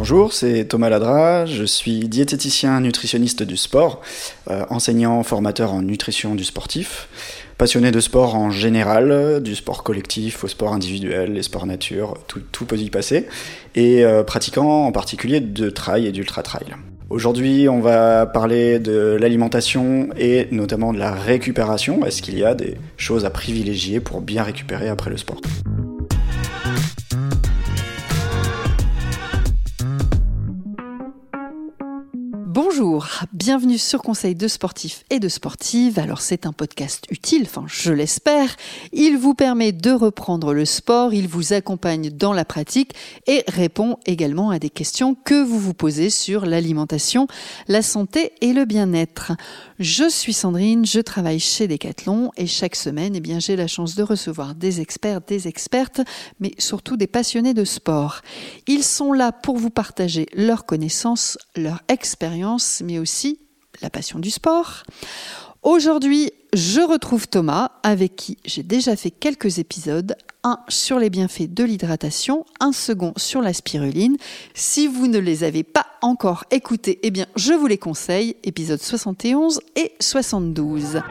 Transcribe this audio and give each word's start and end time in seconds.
Bonjour, 0.00 0.32
c'est 0.32 0.64
Thomas 0.64 0.88
Ladra, 0.88 1.44
je 1.44 1.62
suis 1.62 2.08
diététicien 2.08 2.80
nutritionniste 2.80 3.42
du 3.42 3.58
sport, 3.58 4.00
euh, 4.50 4.64
enseignant, 4.70 5.22
formateur 5.22 5.74
en 5.74 5.82
nutrition 5.82 6.34
du 6.34 6.42
sportif, 6.42 7.06
passionné 7.58 7.90
de 7.90 8.00
sport 8.00 8.34
en 8.34 8.50
général, 8.50 9.42
du 9.42 9.54
sport 9.54 9.82
collectif 9.82 10.42
au 10.42 10.48
sport 10.48 10.72
individuel, 10.72 11.34
les 11.34 11.42
sports 11.42 11.66
nature, 11.66 12.14
tout, 12.28 12.40
tout 12.50 12.64
peut 12.64 12.78
y 12.78 12.88
passer, 12.88 13.28
et 13.74 14.02
euh, 14.02 14.22
pratiquant 14.22 14.86
en 14.86 14.90
particulier 14.90 15.40
de 15.40 15.68
trail 15.68 16.06
et 16.06 16.12
d'ultra-trail. 16.12 16.76
Aujourd'hui, 17.10 17.68
on 17.68 17.80
va 17.80 18.24
parler 18.24 18.78
de 18.78 19.18
l'alimentation 19.20 20.08
et 20.16 20.48
notamment 20.50 20.94
de 20.94 20.98
la 20.98 21.12
récupération. 21.12 22.06
Est-ce 22.06 22.22
qu'il 22.22 22.38
y 22.38 22.44
a 22.44 22.54
des 22.54 22.78
choses 22.96 23.26
à 23.26 23.30
privilégier 23.30 24.00
pour 24.00 24.22
bien 24.22 24.44
récupérer 24.44 24.88
après 24.88 25.10
le 25.10 25.18
sport? 25.18 25.42
Bonjour, 32.62 33.08
bienvenue 33.32 33.78
sur 33.78 34.02
Conseil 34.02 34.34
de 34.34 34.46
sportifs 34.46 35.04
et 35.08 35.18
de 35.18 35.30
sportives. 35.30 35.98
Alors 35.98 36.20
c'est 36.20 36.44
un 36.44 36.52
podcast 36.52 37.06
utile, 37.08 37.44
enfin 37.46 37.64
je 37.66 37.90
l'espère. 37.90 38.54
Il 38.92 39.16
vous 39.16 39.32
permet 39.32 39.72
de 39.72 39.90
reprendre 39.92 40.52
le 40.52 40.66
sport, 40.66 41.14
il 41.14 41.26
vous 41.26 41.54
accompagne 41.54 42.10
dans 42.10 42.34
la 42.34 42.44
pratique 42.44 42.92
et 43.26 43.44
répond 43.48 43.96
également 44.04 44.50
à 44.50 44.58
des 44.58 44.68
questions 44.68 45.14
que 45.14 45.42
vous 45.42 45.58
vous 45.58 45.72
posez 45.72 46.10
sur 46.10 46.44
l'alimentation, 46.44 47.28
la 47.66 47.80
santé 47.80 48.32
et 48.42 48.52
le 48.52 48.66
bien-être. 48.66 49.32
Je 49.78 50.10
suis 50.10 50.34
Sandrine, 50.34 50.84
je 50.84 51.00
travaille 51.00 51.40
chez 51.40 51.66
Decathlon 51.66 52.30
et 52.36 52.46
chaque 52.46 52.76
semaine, 52.76 53.16
eh 53.16 53.20
bien, 53.20 53.40
j'ai 53.40 53.56
la 53.56 53.68
chance 53.68 53.94
de 53.94 54.02
recevoir 54.02 54.54
des 54.54 54.82
experts, 54.82 55.22
des 55.22 55.48
expertes, 55.48 56.02
mais 56.40 56.52
surtout 56.58 56.98
des 56.98 57.06
passionnés 57.06 57.54
de 57.54 57.64
sport. 57.64 58.20
Ils 58.66 58.84
sont 58.84 59.14
là 59.14 59.32
pour 59.32 59.56
vous 59.56 59.70
partager 59.70 60.26
leurs 60.34 60.66
connaissances, 60.66 61.38
leur 61.56 61.80
expérience 61.88 62.49
mais 62.84 62.98
aussi 62.98 63.38
la 63.82 63.90
passion 63.90 64.18
du 64.18 64.30
sport. 64.30 64.84
Aujourd'hui, 65.62 66.32
je 66.54 66.80
retrouve 66.80 67.28
Thomas, 67.28 67.70
avec 67.82 68.16
qui 68.16 68.38
j'ai 68.44 68.62
déjà 68.62 68.96
fait 68.96 69.10
quelques 69.10 69.58
épisodes. 69.58 70.16
Un 70.42 70.58
sur 70.68 70.98
les 70.98 71.10
bienfaits 71.10 71.52
de 71.52 71.64
l'hydratation, 71.64 72.46
un 72.60 72.72
second 72.72 73.12
sur 73.18 73.42
la 73.42 73.52
spiruline. 73.52 74.16
Si 74.54 74.86
vous 74.86 75.06
ne 75.06 75.18
les 75.18 75.44
avez 75.44 75.64
pas 75.64 75.84
encore 76.00 76.44
écoutés, 76.50 76.98
eh 77.02 77.10
bien, 77.10 77.26
je 77.36 77.52
vous 77.52 77.66
les 77.66 77.76
conseille, 77.76 78.36
épisodes 78.42 78.80
71 78.80 79.60
et 79.76 79.92
72. 80.00 81.02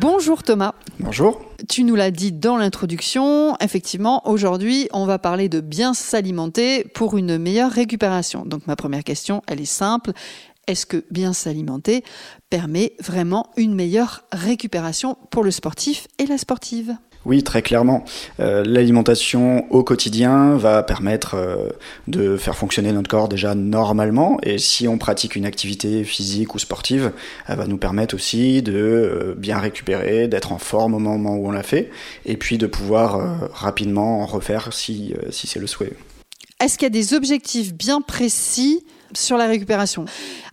Bonjour 0.00 0.42
Thomas. 0.42 0.74
Bonjour. 1.00 1.40
Tu 1.68 1.84
nous 1.84 1.94
l'as 1.94 2.10
dit 2.10 2.32
dans 2.32 2.56
l'introduction, 2.56 3.56
effectivement, 3.60 4.28
aujourd'hui, 4.28 4.88
on 4.92 5.06
va 5.06 5.18
parler 5.18 5.48
de 5.48 5.60
bien 5.60 5.94
s'alimenter 5.94 6.84
pour 6.84 7.16
une 7.16 7.38
meilleure 7.38 7.72
récupération. 7.72 8.44
Donc 8.44 8.66
ma 8.66 8.76
première 8.76 9.04
question, 9.04 9.42
elle 9.46 9.60
est 9.60 9.64
simple 9.64 10.12
est-ce 10.66 10.86
que 10.86 11.04
bien 11.10 11.32
s'alimenter 11.32 12.02
permet 12.50 12.92
vraiment 13.00 13.50
une 13.56 13.74
meilleure 13.74 14.24
récupération 14.32 15.16
pour 15.30 15.44
le 15.44 15.50
sportif 15.50 16.06
et 16.18 16.26
la 16.26 16.38
sportive? 16.38 16.96
Oui, 17.26 17.42
très 17.42 17.60
clairement. 17.60 18.04
Euh, 18.38 18.62
l'alimentation 18.64 19.66
au 19.72 19.82
quotidien 19.82 20.56
va 20.56 20.84
permettre 20.84 21.34
euh, 21.34 21.70
de 22.06 22.36
faire 22.36 22.56
fonctionner 22.56 22.92
notre 22.92 23.10
corps 23.10 23.28
déjà 23.28 23.56
normalement. 23.56 24.38
Et 24.44 24.58
si 24.58 24.86
on 24.86 24.96
pratique 24.96 25.34
une 25.34 25.44
activité 25.44 26.04
physique 26.04 26.54
ou 26.54 26.60
sportive, 26.60 27.10
elle 27.48 27.56
va 27.56 27.66
nous 27.66 27.78
permettre 27.78 28.14
aussi 28.14 28.62
de 28.62 28.74
euh, 28.74 29.34
bien 29.36 29.58
récupérer, 29.58 30.28
d'être 30.28 30.52
en 30.52 30.58
forme 30.58 30.94
au 30.94 31.00
moment 31.00 31.34
où 31.34 31.48
on 31.48 31.50
l'a 31.50 31.64
fait, 31.64 31.90
et 32.26 32.36
puis 32.36 32.58
de 32.58 32.68
pouvoir 32.68 33.50
rapidement 33.52 34.20
en 34.22 34.26
refaire 34.26 34.72
si, 34.72 35.12
si 35.30 35.48
c'est 35.48 35.58
le 35.58 35.66
souhait. 35.66 35.94
Est-ce 36.62 36.78
qu'il 36.78 36.86
y 36.86 36.86
a 36.86 36.90
des 36.90 37.12
objectifs 37.12 37.74
bien 37.74 38.00
précis 38.00 38.84
sur 39.14 39.36
la 39.36 39.46
récupération. 39.46 40.04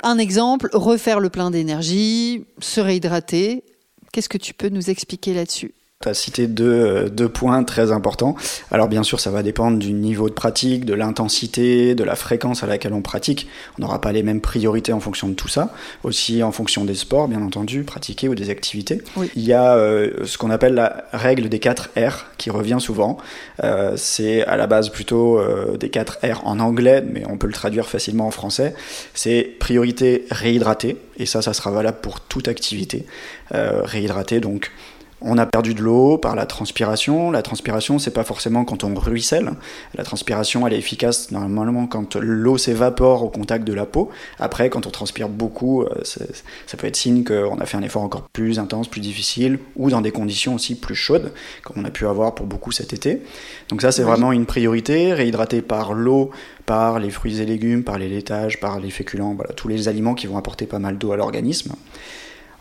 Un 0.01 0.17
exemple, 0.17 0.69
refaire 0.73 1.19
le 1.19 1.29
plein 1.29 1.51
d'énergie, 1.51 2.45
se 2.59 2.81
réhydrater. 2.81 3.63
Qu'est-ce 4.11 4.29
que 4.29 4.37
tu 4.37 4.53
peux 4.53 4.69
nous 4.69 4.89
expliquer 4.89 5.33
là-dessus? 5.33 5.73
Tu 6.03 6.09
as 6.09 6.13
cité 6.13 6.47
deux, 6.47 7.09
deux, 7.09 7.29
points 7.29 7.63
très 7.63 7.91
importants. 7.91 8.35
Alors 8.71 8.87
bien 8.87 9.03
sûr, 9.03 9.19
ça 9.19 9.31
va 9.31 9.41
dépendre 9.43 9.79
du 9.79 9.93
niveau 9.93 10.29
de 10.29 10.33
pratique, 10.33 10.85
de 10.85 10.93
l'intensité, 10.93 11.95
de 11.95 12.03
la 12.03 12.15
fréquence 12.15 12.63
à 12.63 12.67
laquelle 12.67 12.93
on 12.93 13.01
pratique. 13.01 13.47
On 13.77 13.81
n'aura 13.81 14.01
pas 14.01 14.11
les 14.11 14.23
mêmes 14.23 14.41
priorités 14.41 14.93
en 14.93 14.99
fonction 14.99 15.29
de 15.29 15.33
tout 15.33 15.47
ça. 15.47 15.73
Aussi 16.03 16.43
en 16.43 16.51
fonction 16.51 16.83
des 16.85 16.95
sports, 16.95 17.27
bien 17.27 17.41
entendu, 17.41 17.83
pratiqués 17.83 18.27
ou 18.27 18.35
des 18.35 18.49
activités. 18.49 19.01
Il 19.35 19.43
y 19.43 19.53
a 19.53 19.75
euh, 19.75 20.25
ce 20.25 20.37
qu'on 20.37 20.49
appelle 20.49 20.73
la 20.73 21.05
règle 21.13 21.49
des 21.49 21.59
4 21.59 21.91
R 21.97 22.25
qui 22.37 22.49
revient 22.49 22.77
souvent. 22.79 23.17
Euh, 23.63 23.93
c'est 23.95 24.43
à 24.45 24.57
la 24.57 24.67
base 24.67 24.89
plutôt 24.89 25.39
euh, 25.39 25.77
des 25.77 25.89
4 25.89 26.19
R 26.23 26.45
en 26.45 26.59
anglais, 26.59 27.03
mais 27.05 27.23
on 27.29 27.37
peut 27.37 27.47
le 27.47 27.53
traduire 27.53 27.87
facilement 27.87 28.27
en 28.27 28.31
français. 28.31 28.75
C'est 29.13 29.43
priorité 29.59 30.25
réhydrater, 30.29 30.97
et 31.17 31.25
ça, 31.25 31.41
ça 31.41 31.53
sera 31.53 31.71
valable 31.71 31.99
pour 32.01 32.19
toute 32.19 32.47
activité. 32.47 33.05
réhydrater, 33.51 34.39
donc 34.39 34.71
on 35.23 35.37
a 35.37 35.45
perdu 35.45 35.73
de 35.73 35.81
l'eau 35.81 36.17
par 36.17 36.35
la 36.35 36.45
transpiration. 36.45 37.31
La 37.31 37.41
transpiration, 37.41 37.97
c'est 37.97 38.11
pas 38.11 38.23
forcément 38.23 38.65
quand 38.65 38.83
on 38.83 38.93
ruisselle. 38.93 39.51
La 39.95 40.03
transpiration, 40.03 40.67
elle 40.67 40.73
est 40.73 40.77
efficace 40.77 41.31
normalement 41.31 41.87
quand 41.87 42.15
l'eau 42.15 42.57
s'évapore 42.57 43.23
au 43.23 43.29
contact 43.29 43.65
de 43.65 43.73
la 43.73 43.85
peau. 43.85 44.09
Après, 44.39 44.69
quand 44.69 44.85
on 44.85 44.89
transpire 44.89 45.29
beaucoup, 45.29 45.83
euh, 45.83 45.89
ça 46.03 46.77
peut 46.77 46.87
être 46.87 46.97
signe 46.97 47.23
qu'on 47.23 47.57
a 47.59 47.65
fait 47.65 47.77
un 47.77 47.83
effort 47.83 48.03
encore 48.03 48.23
plus 48.33 48.59
intense, 48.59 48.87
plus 48.87 49.01
difficile, 49.01 49.59
ou 49.75 49.89
dans 49.89 50.01
des 50.01 50.11
conditions 50.11 50.55
aussi 50.55 50.75
plus 50.75 50.95
chaudes, 50.95 51.31
comme 51.63 51.81
on 51.81 51.85
a 51.85 51.91
pu 51.91 52.05
avoir 52.05 52.35
pour 52.35 52.45
beaucoup 52.45 52.71
cet 52.71 52.93
été. 52.93 53.21
Donc 53.69 53.81
ça, 53.81 53.91
c'est 53.91 54.03
vraiment 54.03 54.31
une 54.31 54.45
priorité. 54.45 55.13
Réhydrater 55.13 55.61
par 55.61 55.93
l'eau, 55.93 56.31
par 56.65 56.99
les 56.99 57.09
fruits 57.09 57.39
et 57.39 57.45
légumes, 57.45 57.83
par 57.83 57.97
les 57.97 58.09
laitages, 58.09 58.59
par 58.59 58.79
les 58.79 58.89
féculents, 58.89 59.33
voilà, 59.35 59.53
tous 59.53 59.67
les 59.69 59.87
aliments 59.87 60.15
qui 60.15 60.27
vont 60.27 60.37
apporter 60.37 60.65
pas 60.65 60.79
mal 60.79 60.97
d'eau 60.97 61.11
à 61.13 61.17
l'organisme. 61.17 61.73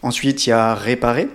Ensuite, 0.02 0.46
il 0.46 0.50
y 0.50 0.52
a 0.52 0.74
réparer. 0.74 1.28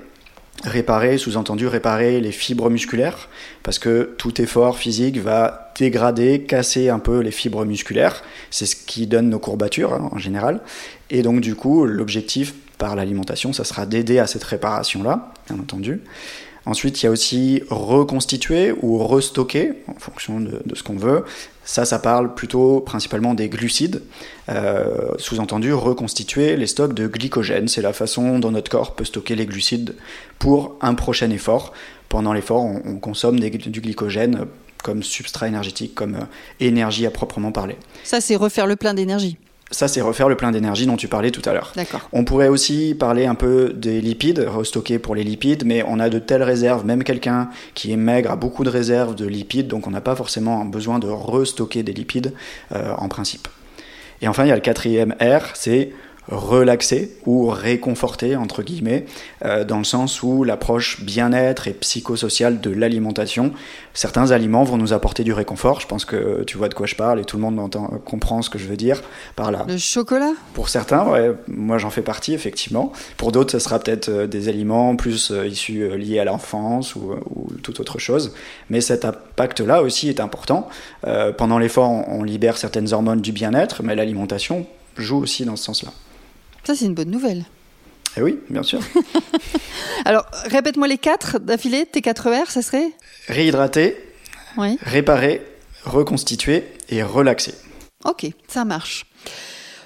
Réparer, 0.63 1.19
sous-entendu 1.19 1.67
réparer 1.67 2.19
les 2.19 2.31
fibres 2.31 2.69
musculaires, 2.71 3.29
parce 3.61 3.77
que 3.77 4.15
tout 4.17 4.41
effort 4.41 4.77
physique 4.77 5.19
va 5.19 5.71
dégrader, 5.77 6.41
casser 6.43 6.89
un 6.89 6.97
peu 6.97 7.19
les 7.19 7.31
fibres 7.31 7.63
musculaires. 7.63 8.23
C'est 8.49 8.65
ce 8.65 8.75
qui 8.75 9.05
donne 9.05 9.29
nos 9.29 9.39
courbatures 9.39 9.93
hein, 9.93 10.09
en 10.11 10.17
général. 10.17 10.61
Et 11.11 11.21
donc 11.21 11.41
du 11.41 11.53
coup, 11.53 11.85
l'objectif 11.85 12.55
par 12.77 12.95
l'alimentation, 12.95 13.53
ça 13.53 13.63
sera 13.63 13.85
d'aider 13.85 14.19
à 14.19 14.27
cette 14.27 14.43
réparation-là, 14.43 15.31
bien 15.47 15.59
entendu. 15.59 16.01
Ensuite, 16.67 17.01
il 17.01 17.05
y 17.05 17.07
a 17.07 17.11
aussi 17.11 17.63
reconstituer 17.69 18.73
ou 18.81 18.97
restocker, 18.97 19.71
en 19.87 19.97
fonction 19.97 20.41
de, 20.41 20.61
ce 20.73 20.83
qu'on 20.83 20.97
veut. 20.97 21.23
Ça, 21.63 21.85
ça 21.85 21.97
parle 21.97 22.35
plutôt 22.35 22.81
principalement 22.81 23.33
des 23.33 23.47
glucides. 23.47 24.01
Euh, 24.49 25.13
sous-entendu, 25.17 25.71
reconstituer 25.71 26.57
les 26.57 26.67
stocks 26.67 26.93
de 26.93 27.07
glycogène. 27.07 27.69
C'est 27.69 27.81
la 27.81 27.93
façon 27.93 28.39
dont 28.39 28.51
notre 28.51 28.69
corps 28.69 28.95
peut 28.95 29.05
stocker 29.05 29.35
les 29.35 29.45
glucides 29.45 29.95
pour 30.39 30.75
un 30.81 30.93
prochain 30.93 31.29
effort. 31.29 31.71
Pendant 32.09 32.33
l'effort, 32.33 32.65
on, 32.65 32.97
consomme 32.99 33.39
du 33.39 33.79
glycogène 33.79 34.45
comme 34.83 35.03
substrat 35.03 35.47
énergétique, 35.47 35.95
comme 35.95 36.15
euh, 36.15 36.25
énergie 36.59 37.05
à 37.05 37.11
proprement 37.11 37.53
parler. 37.53 37.77
Ça, 38.03 38.19
c'est 38.19 38.35
refaire 38.35 38.67
le 38.67 38.75
plein 38.75 38.93
d'énergie. 38.93 39.37
Ça, 39.69 39.87
c'est 39.87 40.01
refaire 40.01 40.29
le 40.29 40.35
plein 40.35 40.51
d'énergie 40.51 40.85
dont 40.85 40.95
tu 40.95 41.07
parlais 41.07 41.31
tout 41.31 41.41
à 41.45 41.53
l'heure. 41.53 41.73
On 42.13 42.23
pourrait 42.23 42.47
aussi 42.47 42.95
parler 42.95 43.25
un 43.25 43.35
peu 43.35 43.73
des 43.75 43.99
lipides, 43.99 44.39
restocker 44.39 44.97
pour 44.97 45.13
les 45.13 45.23
lipides, 45.23 45.65
mais 45.65 45.83
on 45.85 45.99
a 45.99 46.09
de 46.09 46.19
telles 46.19 46.43
réserves, 46.43 46.85
même 46.85 47.03
quelqu'un 47.03 47.49
qui 47.73 47.91
est 47.91 47.97
maigre 47.97 48.31
a 48.31 48.35
beaucoup 48.35 48.63
de 48.63 48.69
réserves 48.69 49.15
de 49.15 49.25
lipides, 49.25 49.67
donc 49.67 49.87
on 49.87 49.91
n'a 49.91 50.01
pas 50.01 50.15
forcément 50.15 50.63
besoin 50.63 50.99
de 50.99 51.07
restocker 51.07 51.83
des 51.83 51.93
lipides 51.93 52.33
euh, 52.71 52.93
en 52.97 53.09
principe. 53.09 53.47
Et 54.21 54.27
enfin, 54.27 54.45
il 54.45 54.49
y 54.49 54.51
a 54.51 54.55
le 54.55 54.61
quatrième 54.61 55.15
R, 55.21 55.53
c'est 55.53 55.91
relaxer 56.29 57.17
ou 57.25 57.47
réconforter, 57.47 58.35
entre 58.35 58.63
guillemets, 58.63 59.05
euh, 59.45 59.63
dans 59.63 59.77
le 59.77 59.83
sens 59.83 60.21
où 60.23 60.43
l'approche 60.43 61.01
bien-être 61.01 61.67
et 61.67 61.73
psychosociale 61.73 62.59
de 62.59 62.69
l'alimentation, 62.69 63.53
certains 63.93 64.31
aliments 64.31 64.63
vont 64.63 64.77
nous 64.77 64.93
apporter 64.93 65.23
du 65.23 65.33
réconfort. 65.33 65.79
Je 65.79 65.87
pense 65.87 66.05
que 66.05 66.43
tu 66.45 66.57
vois 66.57 66.69
de 66.69 66.73
quoi 66.73 66.85
je 66.85 66.95
parle 66.95 67.19
et 67.19 67.25
tout 67.25 67.37
le 67.37 67.43
monde 67.43 67.59
entend, 67.59 67.87
comprend 68.05 68.41
ce 68.41 68.49
que 68.49 68.59
je 68.59 68.67
veux 68.67 68.77
dire 68.77 69.01
par 69.35 69.51
là. 69.51 69.65
Le 69.67 69.77
chocolat? 69.77 70.33
Pour 70.53 70.69
certains, 70.69 71.07
ouais, 71.09 71.31
moi 71.47 71.77
j'en 71.77 71.89
fais 71.89 72.01
partie, 72.01 72.33
effectivement. 72.33 72.91
Pour 73.15 73.31
d'autres, 73.31 73.51
ce 73.51 73.59
sera 73.59 73.79
peut-être 73.79 74.09
euh, 74.09 74.27
des 74.27 74.49
aliments 74.49 74.95
plus 74.95 75.31
euh, 75.31 75.47
issus 75.47 75.97
liés 75.97 76.19
à 76.19 76.25
l'enfance 76.25 76.95
ou, 76.95 77.13
ou, 77.35 77.47
toute 77.63 77.79
autre 77.79 77.99
chose. 77.99 78.33
Mais 78.69 78.81
cet 78.81 79.05
impact-là 79.05 79.81
aussi 79.81 80.09
est 80.09 80.19
important. 80.19 80.67
pendant 81.37 81.59
l'effort, 81.59 81.89
on 81.89 82.23
libère 82.23 82.57
certaines 82.57 82.93
hormones 82.93 83.21
du 83.21 83.31
bien-être, 83.31 83.83
mais 83.83 83.95
l'alimentation 83.95 84.65
joue 84.97 85.17
aussi 85.21 85.45
dans 85.45 85.55
ce 85.55 85.63
sens-là. 85.63 85.91
Ça, 86.67 86.75
c'est 86.75 86.83
une 86.83 86.95
bonne 86.95 87.11
nouvelle. 87.11 87.45
Eh 88.17 88.21
oui, 88.21 88.39
bien 88.49 88.61
sûr. 88.61 88.81
Alors, 90.05 90.25
répète-moi 90.47 90.89
les 90.89 90.97
quatre 90.97 91.39
d'affilée, 91.39 91.85
tes 91.85 92.01
quatre 92.01 92.29
R, 92.29 92.51
ça 92.51 92.61
serait? 92.61 92.91
Réhydrater, 93.29 93.95
réparer, 94.81 95.41
reconstituer 95.85 96.65
et 96.89 97.03
relaxer. 97.03 97.53
Ok, 98.03 98.27
ça 98.49 98.65
marche. 98.65 99.05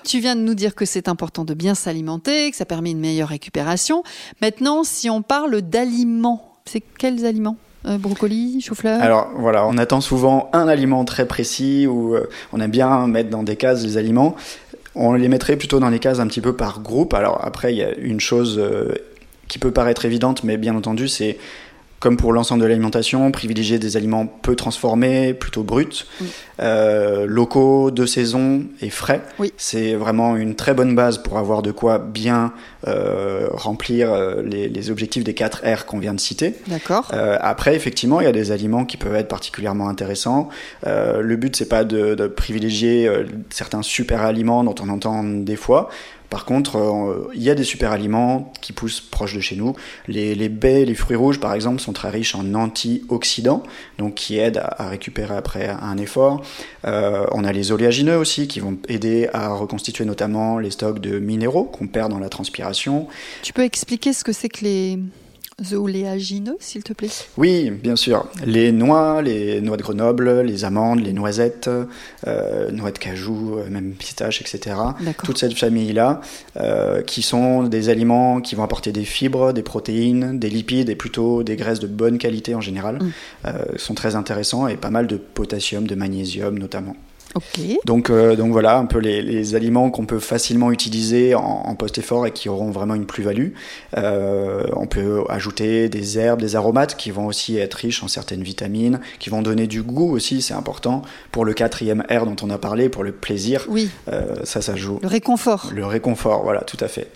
Tu 0.04 0.18
viens 0.22 0.36
de 0.36 0.42
nous 0.42 0.56
dire 0.56 0.74
que 0.74 0.86
c'est 0.86 1.08
important 1.08 1.46
de 1.46 1.54
bien 1.54 1.76
s'alimenter, 1.76 2.50
que 2.50 2.58
ça 2.58 2.66
permet 2.66 2.90
une 2.90 3.00
meilleure 3.00 3.30
récupération. 3.30 4.02
Maintenant, 4.42 4.84
si 4.84 5.08
on 5.08 5.22
parle 5.22 5.62
d'aliments, 5.62 6.56
c'est 6.66 6.82
quels 6.82 7.28
aliments? 7.28 7.58
Euh, 7.86 8.00
brocoli, 8.00 8.60
chou-fleur? 8.60 9.00
Alors 9.02 9.30
voilà, 9.38 9.68
on 9.68 9.78
attend 9.78 10.02
souvent 10.02 10.50
un 10.54 10.68
aliment 10.68 11.06
très 11.06 11.28
précis 11.28 11.86
ou 11.86 12.16
on 12.54 12.60
aime 12.60 12.72
bien 12.72 13.06
mettre 13.06 13.30
dans 13.30 13.44
des 13.44 13.56
cases 13.56 13.84
les 13.84 13.98
aliments. 13.98 14.36
On 14.96 15.14
les 15.14 15.28
mettrait 15.28 15.56
plutôt 15.56 15.80
dans 15.80 15.90
des 15.90 16.00
cases 16.00 16.20
un 16.20 16.28
petit 16.28 16.42
peu 16.42 16.56
par 16.56 16.82
groupe. 16.82 17.14
Alors 17.14 17.44
après, 17.44 17.74
il 17.74 17.78
y 17.78 17.84
a 17.84 17.96
une 17.96 18.20
chose 18.20 18.62
qui 19.48 19.60
peut 19.60 19.72
paraître 19.72 20.06
évidente, 20.06 20.44
mais 20.44 20.58
bien 20.58 20.76
entendu, 20.76 21.08
c'est 21.08 21.38
comme 22.02 22.18
pour 22.18 22.34
l'ensemble 22.34 22.62
de 22.62 22.66
l'alimentation, 22.66 23.32
privilégier 23.32 23.78
des 23.78 23.96
aliments 23.96 24.26
peu 24.26 24.56
transformés, 24.56 25.36
plutôt 25.36 25.62
bruts, 25.62 26.06
euh, 26.62 27.26
locaux, 27.26 27.92
de 27.92 28.06
saison 28.06 28.64
et 28.82 28.90
frais. 28.90 29.22
Oui. 29.40 29.52
C'est 29.58 29.96
vraiment 29.96 30.36
une 30.36 30.56
très 30.56 30.74
bonne 30.74 30.96
base 30.96 31.18
pour 31.18 31.38
avoir 31.38 31.62
de 31.62 31.72
quoi 31.72 31.98
bien 31.98 32.54
euh, 32.88 33.48
remplir 33.52 34.12
euh, 34.12 34.42
les, 34.44 34.92
objectifs 34.92 35.24
des 35.24 35.34
4 35.34 35.64
R 35.66 35.86
qu'on 35.86 36.00
vient 36.00 36.14
de 36.14 36.20
citer. 36.20 36.56
D'accord. 36.68 37.12
après, 37.14 37.76
effectivement, 37.76 38.20
il 38.20 38.26
y 38.26 38.28
a 38.28 38.32
des 38.32 38.52
aliments 38.52 38.86
qui 38.86 38.98
peuvent 38.98 39.16
être 39.16 39.28
particulièrement 39.28 39.90
intéressants. 39.90 40.50
le 40.86 41.36
but, 41.36 41.56
c'est 41.56 41.70
pas 41.70 41.84
de, 41.84 42.16
de 42.16 42.28
privilégier 42.28 43.10
certains 43.50 43.82
super 43.82 44.22
aliments 44.22 44.64
dont 44.64 44.76
on 44.82 44.90
entend 44.90 45.24
des 45.24 45.56
fois. 45.56 45.90
Par 46.32 46.46
contre, 46.46 46.78
euh, 46.78 47.30
il 47.36 47.44
y 47.44 47.50
a 47.50 47.56
des 47.56 47.66
super 47.66 47.92
aliments 47.92 48.54
qui 48.62 48.72
poussent 48.72 49.02
proche 49.02 49.36
de 49.36 49.42
chez 49.42 49.58
nous. 49.58 49.76
Les, 50.08 50.34
les, 50.34 50.48
baies, 50.48 50.86
les 50.86 50.96
fruits 50.96 51.18
rouges, 51.18 51.42
par 51.42 51.54
exemple, 51.54 51.82
sont 51.82 51.92
très 51.92 52.10
riches 52.10 52.36
en 52.36 52.54
antioxydants, 52.54 53.64
donc 53.98 54.16
qui 54.16 54.40
aident 54.40 54.64
à, 54.64 54.88
récupérer 54.88 55.36
après 55.36 55.68
un 55.68 55.98
effort. 55.98 56.42
Euh, 56.86 57.26
on 57.32 57.44
a 57.44 57.52
les 57.52 57.72
oléagineux 57.72 58.18
aussi, 58.18 58.48
qui 58.48 58.60
vont 58.60 58.78
aider 58.88 59.30
à 59.34 59.50
reconstituer 59.50 60.06
notamment 60.06 60.60
les 60.60 60.72
stocks 60.72 61.00
de 61.00 61.20
minéraux 61.20 61.66
qu'on 61.66 61.88
perd 61.88 62.12
dans 62.12 62.20
la 62.20 62.30
transpiration. 62.30 63.08
Tu 63.42 63.54
peux 63.54 63.64
expliquer 63.64 64.14
ce 64.14 64.24
que 64.24 64.34
c'est 64.34 64.50
que 64.50 64.64
les 64.64 65.00
oléagineux, 65.74 66.58
s'il 66.60 66.84
te 66.84 66.94
plaît 66.94 67.10
Oui, 67.38 67.70
bien 67.70 67.96
sûr. 67.96 68.28
Les 68.46 68.72
noix, 68.72 69.22
les 69.22 69.62
noix 69.62 69.78
de 69.78 69.82
Grenoble, 69.82 70.42
les 70.42 70.66
amandes, 70.66 71.02
les 71.02 71.14
noisettes, 71.14 71.70
euh, 72.28 72.72
noix 72.72 72.92
de 72.92 72.98
cajou, 72.98 73.58
euh, 73.58 73.70
même 73.70 73.94
pistaches, 73.94 74.42
etc. 74.42 74.76
Toute 75.24 75.38
cette 75.38 75.58
famille-là, 75.58 76.22
euh, 76.58 77.02
qui 77.02 77.22
sont 77.22 77.64
des 77.64 77.90
aliments 77.90 78.42
qui 78.42 78.56
vont 78.56 78.64
apporter 78.64 78.92
des 78.92 79.06
fibres, 79.06 79.54
des 79.54 79.64
protéines, 79.64 80.40
des 80.40 80.50
lipides 80.50 80.90
et 80.90 80.96
plutôt 80.96 81.44
des 81.44 81.56
graisses 81.56 81.80
de 81.80 81.88
bonne 81.88 82.18
qualité 82.18 82.56
en 82.56 82.62
général, 82.62 82.96
mm. 82.96 83.12
euh, 83.46 83.52
sont 83.78 83.94
très 83.94 84.16
intéressants 84.16 84.68
et 84.68 84.78
pas 84.78 84.90
mal 84.90 85.08
de 85.08 85.18
potassium, 85.18 85.86
de 85.86 85.96
magnésium 85.96 86.58
notamment. 86.58 86.96
Donc, 87.86 88.10
euh, 88.10 88.36
donc 88.36 88.52
voilà, 88.52 88.78
un 88.78 88.86
peu 88.86 89.00
les, 89.00 89.56
aliments 89.56 89.90
qu'on 89.90 90.06
peut 90.06 90.20
facilement 90.20 90.72
utiliser 90.72 91.36
en, 91.36 91.76
post-effort 91.76 92.28
et 92.28 92.32
qui 92.32 92.50
auront 92.50 92.72
vraiment 92.72 92.96
une 92.96 93.06
plus-value. 93.06 93.50
Euh, 93.98 94.64
on 94.76 94.88
peut 94.88 95.24
ajouter 95.30 95.90
des 95.90 96.20
herbes, 96.20 96.42
des 96.42 96.56
aromates 96.56 96.96
qui 96.96 97.12
vont 97.12 97.26
aussi 97.26 97.58
être 97.58 97.76
riches 97.76 98.04
en 98.04 98.08
certaines 98.08 98.44
vitamines, 98.44 99.00
qui 99.20 99.30
vont 99.30 99.42
donner 99.42 99.68
du 99.68 99.82
goût 99.82 100.12
aussi, 100.12 100.42
c'est 100.42 100.54
important. 100.54 101.02
Pour 101.32 101.46
le 101.46 101.54
quatrième 101.54 102.04
R 102.10 102.26
dont 102.26 102.36
on 102.42 102.50
a 102.50 102.58
parlé, 102.58 102.90
pour 102.90 103.04
le 103.04 103.12
plaisir, 103.12 103.66
oui. 103.70 103.90
Euh, 104.12 104.36
ça, 104.44 104.62
ça 104.62 104.76
joue. 104.76 105.00
Le 105.02 105.08
réconfort. 105.08 105.70
Le 105.74 105.86
réconfort, 105.86 106.44
voilà, 106.44 106.62
tout 106.62 106.78
à 106.80 106.88
fait. 106.88 107.08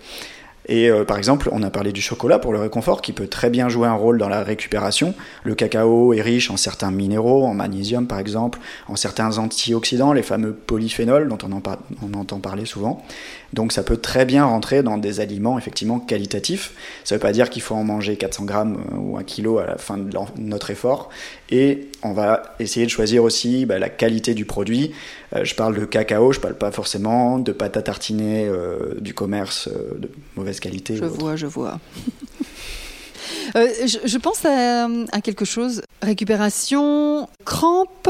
Et 0.68 0.90
euh, 0.90 1.04
par 1.04 1.16
exemple, 1.16 1.48
on 1.52 1.62
a 1.62 1.70
parlé 1.70 1.92
du 1.92 2.00
chocolat 2.00 2.38
pour 2.38 2.52
le 2.52 2.58
réconfort 2.58 3.00
qui 3.00 3.12
peut 3.12 3.28
très 3.28 3.50
bien 3.50 3.68
jouer 3.68 3.86
un 3.86 3.94
rôle 3.94 4.18
dans 4.18 4.28
la 4.28 4.42
récupération. 4.42 5.14
Le 5.44 5.54
cacao 5.54 6.12
est 6.12 6.20
riche 6.20 6.50
en 6.50 6.56
certains 6.56 6.90
minéraux, 6.90 7.44
en 7.44 7.54
magnésium 7.54 8.06
par 8.06 8.18
exemple, 8.18 8.58
en 8.88 8.96
certains 8.96 9.38
antioxydants, 9.38 10.12
les 10.12 10.22
fameux 10.22 10.52
polyphénols 10.52 11.28
dont 11.28 11.38
on, 11.44 11.52
en 11.52 12.18
entend 12.18 12.40
parler 12.40 12.66
souvent. 12.66 13.04
Donc 13.52 13.72
ça 13.72 13.84
peut 13.84 13.96
très 13.96 14.24
bien 14.24 14.44
rentrer 14.44 14.82
dans 14.82 14.98
des 14.98 15.20
aliments 15.20 15.56
effectivement 15.56 16.00
qualitatifs. 16.00 16.72
Ça 17.04 17.14
ne 17.14 17.18
veut 17.18 17.22
pas 17.22 17.32
dire 17.32 17.48
qu'il 17.48 17.62
faut 17.62 17.76
en 17.76 17.84
manger 17.84 18.16
400 18.16 18.44
grammes 18.44 18.82
euh, 18.92 18.96
ou 18.96 19.16
1 19.18 19.22
kilo 19.22 19.58
à 19.58 19.66
la 19.66 19.78
fin 19.78 19.96
de 19.96 20.10
notre 20.38 20.70
effort. 20.70 21.10
Et 21.48 21.88
on 22.02 22.12
va 22.12 22.42
essayer 22.58 22.86
de 22.86 22.90
choisir 22.90 23.22
aussi 23.22 23.66
bah, 23.66 23.78
la 23.78 23.88
qualité 23.88 24.34
du 24.34 24.44
produit. 24.44 24.92
Euh, 25.34 25.44
je 25.44 25.54
parle 25.54 25.78
de 25.78 25.84
cacao, 25.84 26.32
je 26.32 26.38
ne 26.38 26.42
parle 26.42 26.56
pas 26.56 26.72
forcément 26.72 27.38
de 27.38 27.52
pâte 27.52 27.76
à 27.76 27.82
tartiner 27.82 28.50
du 29.00 29.14
commerce 29.14 29.68
de 29.68 30.10
mauvaise 30.36 30.55
qualité. 30.60 30.96
Je 30.96 31.04
vois, 31.04 31.36
je 31.36 31.46
vois. 31.46 31.80
je, 33.54 34.18
pense 34.18 34.44
à, 34.44 34.88
à 35.12 35.20
quelque 35.20 35.44
chose. 35.44 35.82
Récupération, 36.02 37.28
crampe, 37.44 38.08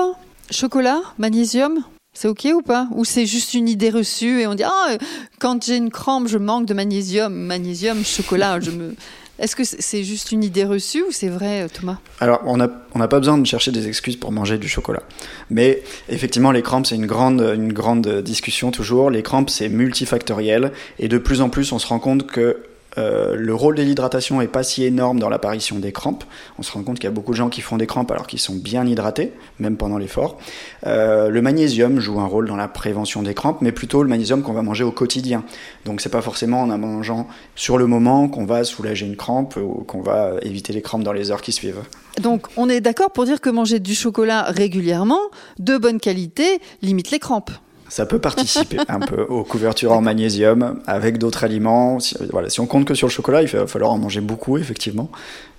chocolat, 0.51 1.01
magnésium. 1.19 1.85
C'est 2.15 2.29
ok 2.29 2.49
ou 2.55 2.63
pas? 2.63 2.89
Ou 2.95 3.05
c'est 3.05 3.27
juste 3.27 3.53
une 3.53 3.69
idée 3.69 3.91
reçue 3.91 4.41
et 4.41 4.47
on 4.47 4.55
dit 4.55 4.65
ah 4.65 4.97
quand 5.39 5.63
j'ai 5.63 5.77
une 5.77 5.91
crampe 5.91 6.29
je 6.29 6.39
manque 6.39 6.65
de 6.65 6.73
magnésium, 6.73 7.35
magnésium, 7.35 8.03
chocolat, 8.05 8.59
je 8.59 8.71
me 8.71 8.95
est-ce 9.39 9.55
que 9.55 9.65
c'est 9.65 10.03
juste 10.03 10.33
une 10.33 10.43
idée 10.43 10.65
reçue 10.65 11.03
ou 11.03 11.13
c'est 11.13 11.29
vrai, 11.29 11.69
Thomas? 11.69 11.99
Alors, 12.21 12.41
on 12.45 12.57
n'a 12.57 13.09
pas 13.09 13.19
besoin 13.19 13.39
de 13.39 13.47
chercher 13.47 13.71
des 13.71 13.87
excuses 13.89 14.17
pour 14.17 14.33
manger 14.33 14.59
du 14.59 14.69
chocolat. 14.69 15.03
Mais 15.51 15.83
effectivement, 16.09 16.53
les 16.53 16.63
crampes, 16.63 16.87
c'est 16.87 16.97
une 16.97 17.07
grande, 17.07 17.41
une 17.55 17.73
grande 17.73 18.23
discussion 18.23 18.71
toujours. 18.71 19.11
Les 19.11 19.23
crampes, 19.23 19.51
c'est 19.51 19.69
multifactoriel. 19.69 20.73
Et 20.99 21.09
de 21.09 21.19
plus 21.19 21.41
en 21.41 21.51
plus, 21.51 21.73
on 21.73 21.79
se 21.79 21.87
rend 21.87 21.99
compte 21.99 22.27
que 22.27 22.63
euh, 22.99 23.35
le 23.37 23.55
rôle 23.55 23.75
de 23.75 23.83
l'hydratation 23.83 24.41
est 24.41 24.49
pas 24.49 24.63
si 24.63 24.85
énorme 24.85 25.19
dans 25.19 25.29
l'apparition 25.29 25.79
des 25.79 25.93
crampes. 25.93 26.25
On 26.59 26.63
se 26.63 26.73
rend 26.73 26.83
compte 26.83 26.97
qu'il 26.97 27.05
y 27.05 27.13
a 27.13 27.13
beaucoup 27.13 27.33
de 27.33 27.37
gens 27.37 27.49
qui 27.49 27.61
font 27.61 27.77
des 27.77 27.87
crampes 27.87 28.11
alors 28.11 28.27
qu'ils 28.27 28.39
sont 28.39 28.55
bien 28.55 28.87
hydratés, 28.87 29.33
même 29.59 29.77
pendant 29.77 29.99
l'effort. 29.99 30.39
Euh, 30.87 31.29
le 31.29 31.43
magnésium 31.43 32.01
joue 32.01 32.21
un 32.21 32.27
rôle 32.27 32.49
dans 32.49 32.57
la 32.57 32.69
prévention 32.69 33.23
des 33.23 33.35
crampes, 33.35 33.59
mais 33.61 33.73
plutôt 33.73 34.03
le 34.03 34.09
magnésium 34.09 34.43
qu'on 34.43 34.53
va 34.53 34.63
manger 34.63 34.85
au 34.85 34.93
quotidien. 34.93 35.45
Donc 35.85 36.01
c'est 36.01 36.09
pas 36.09 36.23
forcément 36.23 36.63
en 36.63 36.79
mangeant 36.79 37.27
sur 37.55 37.79
le 37.79 37.87
moment 37.87 38.29
qu'on 38.29 38.45
va 38.45 38.65
soulager 38.65 39.07
une 39.07 39.17
crampe 39.17 39.57
ou 39.57 39.85
qu'on 39.85 40.01
va 40.01 40.33
éviter 40.43 40.73
les 40.73 40.83
crampes 40.83 41.03
dans 41.03 41.13
les 41.13 41.31
heures 41.31 41.43
qui 41.43 41.53
suivent. 41.53 41.83
Donc 42.21 42.47
on 42.57 42.69
est 42.69 42.81
d'accord 42.81 43.11
pour 43.11 43.25
dire 43.25 43.41
que 43.41 43.51
manger 43.51 43.79
du 43.79 43.95
chocolat 43.95 44.43
régulièrement, 44.45 45.21
de 45.59 45.77
bonne 45.77 46.01
qualité, 46.01 46.61
limite 46.83 47.11
les 47.11 47.19
crampes. 47.19 47.51
Ça 47.89 48.07
peut 48.07 48.19
participer 48.19 48.79
un 48.89 49.01
peu 49.01 49.23
aux 49.23 49.45
couvertures 49.45 49.93
en 49.93 50.01
magnésium 50.01 50.81
avec 50.87 51.19
d'autres 51.19 51.45
aliments. 51.45 52.01
Si, 52.01 52.17
on 52.59 52.67
compte 52.67 52.85
que 52.85 52.95
sur 52.95 53.07
le 53.07 53.13
chocolat, 53.13 53.43
il 53.43 53.49
va 53.49 53.67
falloir 53.67 53.93
en 53.93 53.99
manger 53.99 54.21
beaucoup, 54.21 54.59
effectivement. 54.59 55.11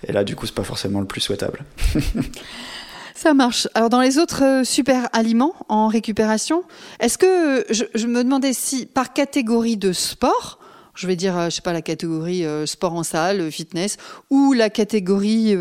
Et 0.05 0.11
là, 0.11 0.23
du 0.23 0.35
coup, 0.35 0.45
c'est 0.45 0.55
pas 0.55 0.63
forcément 0.63 0.99
le 0.99 1.05
plus 1.05 1.21
souhaitable. 1.21 1.63
Ça 3.17 3.33
marche. 3.33 3.67
Alors 3.73 3.89
dans 3.89 3.99
les 3.99 4.19
autres 4.19 4.43
euh, 4.43 4.63
super 4.63 5.09
aliments 5.11 5.55
en 5.69 5.87
récupération, 5.87 6.63
est-ce 6.99 7.17
que 7.17 7.65
je, 7.71 8.05
me 8.05 8.23
demandais 8.23 8.53
si 8.53 8.85
par 8.85 9.11
catégorie 9.11 9.75
de 9.75 9.91
sport, 9.91 10.59
je 10.97 11.07
vais 11.07 11.15
dire, 11.15 11.37
euh, 11.37 11.45
je 11.45 11.55
sais 11.55 11.61
pas, 11.61 11.73
la 11.73 11.81
catégorie 11.81 12.45
euh, 12.45 12.65
sport 12.65 12.93
en 12.93 13.03
salle, 13.03 13.39
euh, 13.39 13.51
fitness, 13.51 13.97
ou 14.29 14.53
la 14.53 14.69
catégorie 14.69 15.55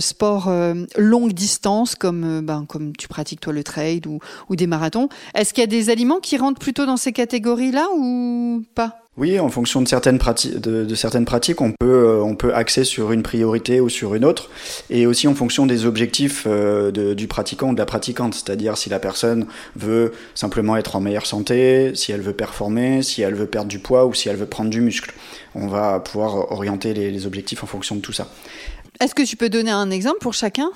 sport 0.00 0.50
longue 0.96 1.32
distance, 1.32 1.94
comme, 1.94 2.40
ben, 2.40 2.64
comme 2.66 2.94
tu 2.96 3.08
pratiques 3.08 3.40
toi 3.40 3.52
le 3.52 3.62
ou, 4.06 4.18
ou 4.48 4.56
des 4.56 4.66
marathons. 4.66 5.08
Est-ce 5.34 5.54
qu'il 5.54 5.62
y 5.62 5.64
a 5.64 5.68
des 5.68 5.90
aliments 5.90 6.18
qui 6.20 6.36
rentrent 6.36 6.58
plutôt 6.58 6.86
dans 6.86 6.96
ces 6.96 7.12
catégories-là 7.12 7.86
ou 7.94 8.64
pas? 8.74 8.99
Oui, 9.16 9.40
en 9.40 9.48
fonction 9.48 9.82
de 9.82 9.88
certaines, 9.88 10.18
pratiques, 10.18 10.58
de, 10.60 10.94
certaines 10.94 11.24
pratiques, 11.24 11.60
on 11.60 11.72
peut, 11.72 11.86
euh, 11.86 12.22
on 12.22 12.36
peut 12.36 12.54
axer 12.54 12.84
sur 12.84 13.12
une 13.12 13.22
priorité 13.22 13.80
ou 13.80 13.88
sur 13.88 14.14
une 14.14 14.24
autre, 14.24 14.50
et 14.88 15.06
aussi 15.06 15.26
en 15.26 15.34
fonction 15.34 15.66
des 15.66 15.84
objectifs 15.84 16.44
euh, 16.46 17.14
du 17.14 17.26
pratiquant 17.26 17.70
ou 17.70 17.74
de 17.74 17.78
la 17.78 17.86
pratiquante, 17.86 18.34
c'est-à-dire 18.34 18.78
si 18.78 18.88
la 18.88 18.98
personne 18.98 19.46
veut 19.74 20.12
simplement 20.34 20.76
être 20.76 20.96
en 20.96 21.00
meilleure 21.00 21.26
santé, 21.26 21.92
si 21.94 22.12
elle 22.12 22.22
veut 22.22 22.32
performer, 22.32 23.02
si 23.02 23.20
elle 23.22 23.34
veut 23.34 23.46
perdre 23.46 23.68
du 23.68 23.80
poids 23.80 24.06
ou 24.06 24.14
si 24.14 24.28
elle 24.28 24.36
veut 24.36 24.46
prendre 24.46 24.70
du 24.70 24.80
muscle. 24.80 25.12
On 25.54 25.66
va 25.66 25.98
pouvoir 25.98 26.52
orienter 26.52 26.94
les, 26.94 27.10
les 27.10 27.26
objectifs 27.26 27.64
en 27.64 27.66
fonction 27.66 27.96
de 27.96 28.00
tout 28.00 28.12
ça. 28.12 28.28
Est-ce 29.00 29.14
que 29.14 29.22
tu 29.22 29.36
peux 29.36 29.48
donner 29.48 29.70
un 29.70 29.90
exemple 29.90 30.18
pour 30.20 30.34
chacun? 30.34 30.70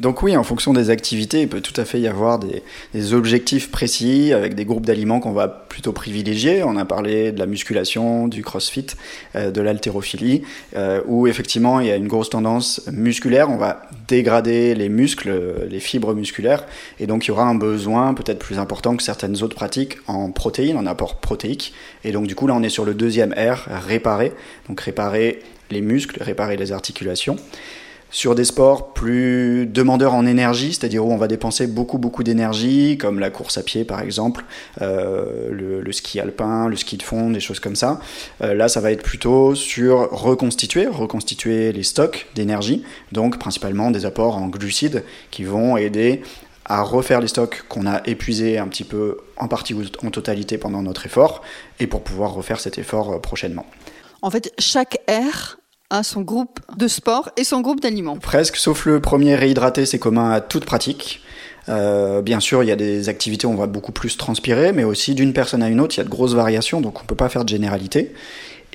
Donc 0.00 0.24
oui, 0.24 0.36
en 0.36 0.42
fonction 0.42 0.72
des 0.72 0.90
activités, 0.90 1.42
il 1.42 1.48
peut 1.48 1.60
tout 1.60 1.80
à 1.80 1.84
fait 1.84 2.00
y 2.00 2.08
avoir 2.08 2.40
des, 2.40 3.14
objectifs 3.14 3.70
précis 3.70 4.32
avec 4.32 4.56
des 4.56 4.64
groupes 4.64 4.84
d'aliments 4.84 5.20
qu'on 5.20 5.32
va 5.32 5.46
plutôt 5.46 5.92
privilégier. 5.92 6.64
On 6.64 6.76
a 6.76 6.84
parlé 6.84 7.30
de 7.30 7.38
la 7.38 7.46
musculation, 7.46 8.26
du 8.26 8.42
crossfit, 8.42 8.88
euh, 9.36 9.52
de 9.52 9.60
l'haltérophilie, 9.60 10.42
euh, 10.74 11.00
où 11.06 11.28
effectivement 11.28 11.78
il 11.78 11.86
y 11.86 11.92
a 11.92 11.96
une 11.96 12.08
grosse 12.08 12.30
tendance 12.30 12.82
musculaire. 12.90 13.50
On 13.50 13.56
va 13.56 13.82
dégrader 14.08 14.74
les 14.74 14.88
muscles, 14.88 15.68
les 15.70 15.80
fibres 15.80 16.12
musculaires, 16.12 16.66
et 16.98 17.06
donc 17.06 17.26
il 17.26 17.28
y 17.28 17.30
aura 17.30 17.44
un 17.44 17.54
besoin 17.54 18.14
peut-être 18.14 18.40
plus 18.40 18.58
important 18.58 18.96
que 18.96 19.02
certaines 19.02 19.44
autres 19.44 19.54
pratiques 19.54 19.98
en 20.08 20.32
protéines, 20.32 20.76
en 20.76 20.86
apport 20.86 21.20
protéique. 21.20 21.72
Et 22.02 22.10
donc 22.10 22.26
du 22.26 22.34
coup 22.34 22.48
là 22.48 22.54
on 22.56 22.64
est 22.64 22.68
sur 22.68 22.84
le 22.84 22.94
deuxième 22.94 23.32
R, 23.32 23.68
réparer. 23.86 24.32
Donc 24.68 24.80
réparer 24.80 25.40
les 25.70 25.82
muscles, 25.82 26.20
réparer 26.20 26.56
les 26.56 26.72
articulations 26.72 27.36
sur 28.10 28.34
des 28.34 28.44
sports 28.44 28.92
plus 28.92 29.66
demandeurs 29.66 30.14
en 30.14 30.24
énergie, 30.24 30.72
c'est-à-dire 30.72 31.04
où 31.04 31.12
on 31.12 31.16
va 31.16 31.26
dépenser 31.28 31.66
beaucoup 31.66 31.98
beaucoup 31.98 32.22
d'énergie, 32.22 32.96
comme 32.96 33.18
la 33.18 33.30
course 33.30 33.58
à 33.58 33.62
pied 33.62 33.84
par 33.84 34.00
exemple, 34.00 34.44
euh, 34.82 35.50
le, 35.50 35.92
ski 35.92 36.20
alpin, 36.20 36.68
le 36.68 36.76
ski 36.76 36.96
de 36.96 37.02
fond, 37.02 37.30
des 37.30 37.40
choses 37.40 37.60
comme 37.60 37.76
ça. 37.76 38.00
Euh, 38.42 38.54
là, 38.54 38.68
ça 38.68 38.80
va 38.80 38.92
être 38.92 39.02
plutôt 39.02 39.54
sur 39.54 40.10
reconstituer, 40.10 40.86
reconstituer 40.86 41.72
les 41.72 41.82
stocks 41.82 42.26
d'énergie, 42.34 42.84
donc 43.12 43.38
principalement 43.38 43.90
des 43.90 44.06
apports 44.06 44.36
en 44.36 44.48
glucides 44.48 45.04
qui 45.30 45.44
vont 45.44 45.76
aider 45.76 46.22
à 46.64 46.82
refaire 46.82 47.20
les 47.20 47.28
stocks 47.28 47.64
qu'on 47.68 47.86
a 47.86 48.00
épuisés 48.06 48.58
un 48.58 48.68
petit 48.68 48.84
peu 48.84 49.18
en 49.36 49.48
partie 49.48 49.74
ou 49.74 49.82
en 50.02 50.10
totalité 50.10 50.58
pendant 50.58 50.82
notre 50.82 51.06
effort, 51.06 51.42
et 51.80 51.86
pour 51.86 52.02
pouvoir 52.02 52.32
refaire 52.32 52.60
cet 52.60 52.78
effort 52.78 53.12
euh, 53.12 53.18
prochainement. 53.18 53.66
En 54.22 54.30
fait, 54.30 54.52
chaque 54.58 54.98
R 55.08 55.58
à 55.94 56.02
son 56.02 56.22
groupe 56.22 56.58
de 56.76 56.88
sport 56.88 57.30
et 57.36 57.44
son 57.44 57.60
groupe 57.60 57.80
d'aliments. 57.80 58.16
Presque, 58.16 58.56
sauf 58.56 58.84
le 58.84 59.00
premier 59.00 59.36
réhydraté, 59.36 59.86
c'est 59.86 60.00
commun 60.00 60.30
à 60.30 60.40
toute 60.40 60.64
pratique. 60.64 61.22
Euh, 61.68 62.20
bien 62.20 62.40
sûr, 62.40 62.64
il 62.64 62.68
y 62.68 62.72
a 62.72 62.76
des 62.76 63.08
activités 63.08 63.46
où 63.46 63.50
on 63.50 63.56
va 63.56 63.68
beaucoup 63.68 63.92
plus 63.92 64.16
transpirer, 64.16 64.72
mais 64.72 64.82
aussi 64.82 65.14
d'une 65.14 65.32
personne 65.32 65.62
à 65.62 65.68
une 65.68 65.80
autre, 65.80 65.94
il 65.94 65.98
y 65.98 66.00
a 66.00 66.04
de 66.04 66.10
grosses 66.10 66.34
variations, 66.34 66.80
donc 66.80 66.98
on 66.98 67.02
ne 67.02 67.06
peut 67.06 67.14
pas 67.14 67.28
faire 67.28 67.44
de 67.44 67.48
généralité. 67.48 68.12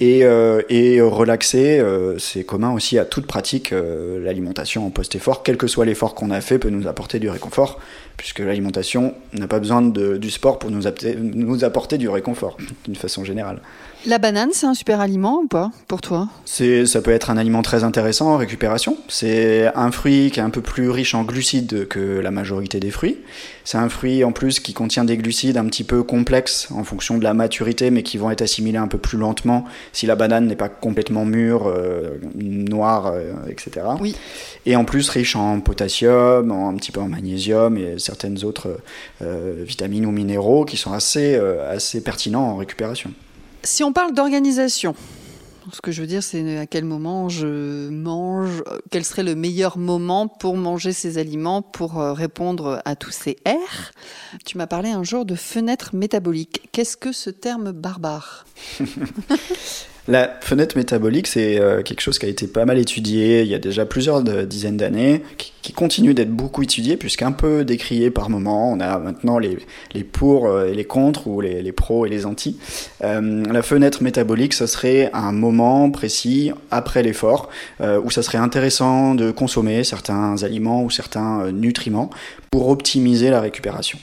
Et, 0.02 0.24
euh, 0.24 0.62
et 0.70 1.02
relaxer, 1.02 1.82
euh, 1.82 2.18
c'est 2.20 2.46
commun 2.46 2.72
aussi 2.72 2.98
à 2.98 3.04
toute 3.04 3.28
pratique. 3.28 3.74
L'alimentation 3.74 4.88
en 4.88 4.90
post-effort, 4.90 5.44
quel 5.44 5.58
que 5.58 5.68
soit 5.68 5.86
l'effort 5.86 6.16
qu'on 6.16 6.32
a 6.32 6.40
fait, 6.40 6.58
peut 6.58 6.70
nous 6.70 6.88
apporter 6.88 7.20
du 7.20 7.30
réconfort, 7.30 7.80
puisque 8.20 8.40
l'alimentation 8.40 9.14
n'a 9.32 9.48
pas 9.48 9.60
besoin 9.60 9.82
de, 9.82 10.18
du 10.18 10.30
sport 10.30 10.60
pour 10.60 10.70
nous, 10.70 10.84
nous 11.16 11.64
apporter 11.64 11.98
du 11.98 12.10
réconfort, 12.10 12.58
d'une 12.84 12.98
façon 12.98 13.24
générale. 13.24 13.62
La 14.06 14.18
banane, 14.18 14.50
c'est 14.54 14.66
un 14.66 14.74
super 14.74 15.02
aliment 15.02 15.42
ou 15.44 15.48
pas 15.48 15.72
pour 15.88 16.00
toi? 16.00 16.30
C'est, 16.46 16.86
ça 16.86 17.02
peut 17.02 17.12
être 17.12 17.30
un 17.32 17.38
aliment 17.38 17.62
très 17.62 17.84
intéressant 17.84 18.34
en 18.34 18.38
récupération. 18.38 18.98
C'est 19.10 19.70
un 19.76 19.92
fruit 19.92 20.32
qui 20.32 20.40
est 20.40 20.44
un 20.44 20.50
peu 20.50 20.62
plus 20.62 20.90
riche 20.90 21.16
en 21.16 21.24
glucides 21.24 21.86
que 21.88 22.20
la 22.20 22.32
majorité 22.32 22.80
des 22.80 22.92
fruits. 22.92 23.18
C'est 23.66 23.78
un 23.78 23.90
fruit 23.90 24.24
en 24.24 24.32
plus 24.32 24.62
qui 24.62 24.74
contient 24.74 25.04
des 25.04 25.18
glucides 25.18 25.58
un 25.58 25.66
petit 25.66 25.84
peu 25.84 26.02
complexes 26.04 26.70
en 26.72 26.86
fonction 26.86 27.18
de 27.18 27.24
la 27.24 27.34
maturité, 27.34 27.92
mais 27.92 28.04
qui 28.04 28.18
vont 28.18 28.32
être 28.32 28.42
assimilés 28.42 28.78
un 28.78 28.88
peu 28.88 28.98
plus 28.98 29.18
lentement 29.18 29.66
si 29.92 30.06
la 30.06 30.16
banane 30.16 30.48
n'est 30.48 30.56
pas 30.56 30.70
complètement 30.70 31.26
mûre, 31.26 31.68
euh, 31.68 32.20
noire, 32.36 33.08
euh, 33.08 33.34
etc. 33.50 33.86
Oui. 34.00 34.16
Et 34.66 34.78
en 34.78 34.86
plus 34.86 35.10
riche 35.10 35.36
en 35.36 35.60
potassium, 35.60 36.52
en, 36.52 36.70
un 36.70 36.76
petit 36.76 36.92
peu 36.92 37.02
en 37.02 37.10
magnésium 37.10 37.78
et 37.78 38.00
certaines 38.10 38.44
autres 38.44 38.80
euh, 39.22 39.64
vitamines 39.66 40.06
ou 40.06 40.12
minéraux 40.12 40.66
qui 40.66 40.78
sont 40.78 40.94
assez, 40.94 41.36
assez 41.36 42.02
pertinents 42.02 42.50
en 42.52 42.56
récupération. 42.58 43.14
Si 43.64 43.84
on 43.84 43.94
parle 43.94 44.14
d'organisation, 44.14 44.96
ce 45.72 45.82
que 45.82 45.92
je 45.92 46.02
veux 46.02 46.08
dire, 46.08 46.24
c'est 46.24 46.58
à 46.58 46.66
quel 46.66 46.86
moment 46.86 47.30
je 47.30 47.90
mange, 47.90 48.64
quel 48.92 49.04
serait 49.06 49.24
le 49.24 49.36
meilleur 49.36 49.78
moment 49.78 50.28
pour 50.28 50.58
manger 50.58 50.94
ces 50.94 51.18
aliments, 51.18 51.62
pour 51.62 52.00
euh, 52.00 52.14
répondre 52.14 52.82
à 52.86 52.96
tous 52.96 53.12
ces 53.12 53.38
R. 53.46 53.92
Tu 54.46 54.58
m'as 54.58 54.68
parlé 54.68 54.90
un 54.90 55.04
jour 55.04 55.26
de 55.26 55.36
fenêtre 55.36 55.92
métabolique. 55.94 56.70
Qu'est-ce 56.72 56.98
que 56.98 57.12
ce 57.12 57.30
terme 57.30 57.72
barbare? 57.72 58.46
La 60.10 60.28
fenêtre 60.42 60.76
métabolique, 60.76 61.28
c'est 61.28 61.60
euh, 61.60 61.84
quelque 61.84 62.02
chose 62.02 62.18
qui 62.18 62.26
a 62.26 62.30
été 62.30 62.48
pas 62.48 62.66
mal 62.66 62.80
étudié 62.80 63.44
il 63.44 63.48
y 63.48 63.54
a 63.54 63.60
déjà 63.60 63.86
plusieurs 63.86 64.24
dizaines 64.24 64.76
d'années, 64.76 65.22
qui, 65.38 65.72
continue 65.72 66.16
d'être 66.16 66.32
beaucoup 66.32 66.64
étudié, 66.64 66.98
puisqu'un 66.98 67.32
peu 67.32 67.64
décrié 67.64 68.10
par 68.10 68.32
moment. 68.32 68.72
On 68.72 68.80
a 68.80 68.98
maintenant 68.98 69.38
les, 69.38 69.60
pour 70.12 70.48
euh, 70.48 70.66
et 70.66 70.74
les 70.74 70.84
contre, 70.84 71.28
ou 71.28 71.42
les, 71.42 71.72
pros 71.72 72.08
et 72.08 72.10
les 72.10 72.26
anti. 72.26 72.58
Euh, 73.04 73.44
la 73.52 73.62
fenêtre 73.62 74.02
métabolique, 74.02 74.56
ce 74.56 74.66
serait 74.66 75.12
un 75.14 75.32
moment 75.32 75.92
précis 75.92 76.52
après 76.72 77.04
l'effort, 77.04 77.50
où 77.80 78.10
ça 78.10 78.24
serait 78.24 78.40
intéressant 78.40 79.14
de 79.14 79.30
consommer 79.30 79.84
certains 79.84 80.42
aliments 80.42 80.82
ou 80.82 80.90
certains 80.90 81.52
nutriments 81.52 82.10
pour 82.50 82.70
optimiser 82.70 83.30
la 83.30 83.42
récupération. 83.42 84.00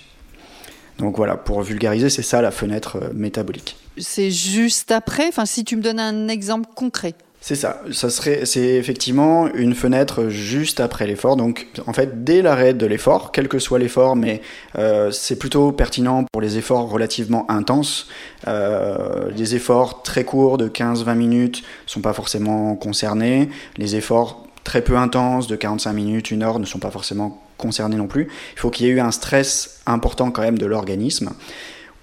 Donc 1.01 1.17
voilà, 1.17 1.37
pour 1.37 1.63
vulgariser, 1.63 2.11
c'est 2.11 2.23
ça 2.23 2.41
la 2.43 2.53
fenêtre 2.53 3.11
métabolique 3.13 3.77
c'est 3.99 4.31
juste 4.31 4.91
après 4.91 5.29
Enfin, 5.29 5.47
si 5.47 5.65
tu 5.65 5.77
me 5.77 5.83
donnes 5.83 6.01
un 6.01 6.29
exemple 6.29 6.69
concret. 6.75 7.15
C'est 7.41 7.55
ça. 7.55 7.81
Ça 7.93 8.11
serait, 8.11 8.45
c'est 8.45 8.75
effectivement 8.75 9.47
une 9.55 9.75
fenêtre 9.75 10.29
juste 10.29 10.81
après 10.81 11.07
l'effort. 11.07 11.37
Donc, 11.37 11.69
en 11.87 11.93
fait, 11.93 12.25
dès 12.25 12.43
l'arrêt 12.43 12.75
de 12.75 12.87
l'effort, 12.87 13.31
quel 13.31 13.47
que 13.47 13.61
soit 13.61 13.79
l'effort, 13.79 14.17
mais 14.17 14.43
euh, 14.79 15.13
c'est 15.13 15.39
plutôt 15.39 15.71
pertinent 15.71 16.25
pour 16.33 16.41
les 16.41 16.59
efforts 16.59 16.89
relativement 16.91 17.49
intenses. 17.49 18.09
Euh, 18.49 19.31
les 19.37 19.55
efforts 19.55 20.03
très 20.03 20.25
courts 20.25 20.59
de 20.59 20.69
15-20 20.69 21.15
minutes 21.15 21.63
sont 21.87 22.01
pas 22.01 22.13
forcément 22.13 22.75
concernés. 22.75 23.49
Les 23.77 23.95
efforts 23.95 24.47
très 24.65 24.83
peu 24.83 24.97
intenses 24.97 25.47
de 25.47 25.55
45 25.55 25.93
minutes, 25.93 26.31
une 26.33 26.43
heure 26.43 26.59
ne 26.59 26.67
sont 26.67 26.81
pas 26.81 26.91
forcément 26.91 27.41
concernés 27.59 27.97
non 27.97 28.09
plus. 28.09 28.29
Il 28.57 28.59
faut 28.59 28.71
qu'il 28.71 28.87
y 28.87 28.89
ait 28.89 28.93
eu 28.93 29.01
un 29.01 29.13
stress 29.13 29.81
important 29.87 30.33
quand 30.33 30.43
même 30.43 30.59
de 30.59 30.67
l'organisme 30.67 31.31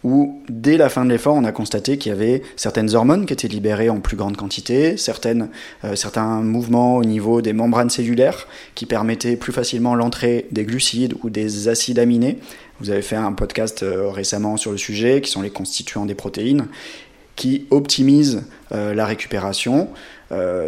où 0.03 0.41
dès 0.49 0.77
la 0.77 0.89
fin 0.89 1.05
de 1.05 1.09
l'effort, 1.09 1.35
on 1.35 1.45
a 1.45 1.51
constaté 1.51 1.97
qu'il 1.97 2.11
y 2.11 2.15
avait 2.15 2.41
certaines 2.55 2.93
hormones 2.93 3.25
qui 3.25 3.33
étaient 3.33 3.47
libérées 3.47 3.89
en 3.89 4.01
plus 4.01 4.17
grande 4.17 4.35
quantité, 4.35 4.97
certaines, 4.97 5.49
euh, 5.85 5.95
certains 5.95 6.41
mouvements 6.41 6.97
au 6.97 7.05
niveau 7.05 7.41
des 7.41 7.53
membranes 7.53 7.89
cellulaires 7.89 8.47
qui 8.75 8.85
permettaient 8.85 9.37
plus 9.37 9.53
facilement 9.53 9.95
l'entrée 9.95 10.47
des 10.51 10.65
glucides 10.65 11.15
ou 11.23 11.29
des 11.29 11.69
acides 11.69 11.99
aminés. 11.99 12.39
Vous 12.81 12.89
avez 12.89 13.01
fait 13.01 13.15
un 13.15 13.31
podcast 13.31 13.83
euh, 13.83 14.09
récemment 14.09 14.57
sur 14.57 14.71
le 14.71 14.77
sujet, 14.77 15.21
qui 15.21 15.31
sont 15.31 15.41
les 15.41 15.51
constituants 15.51 16.05
des 16.05 16.15
protéines, 16.15 16.67
qui 17.37 17.65
optimisent 17.71 18.43
euh, 18.73 18.93
la 18.93 19.05
récupération. 19.05 19.89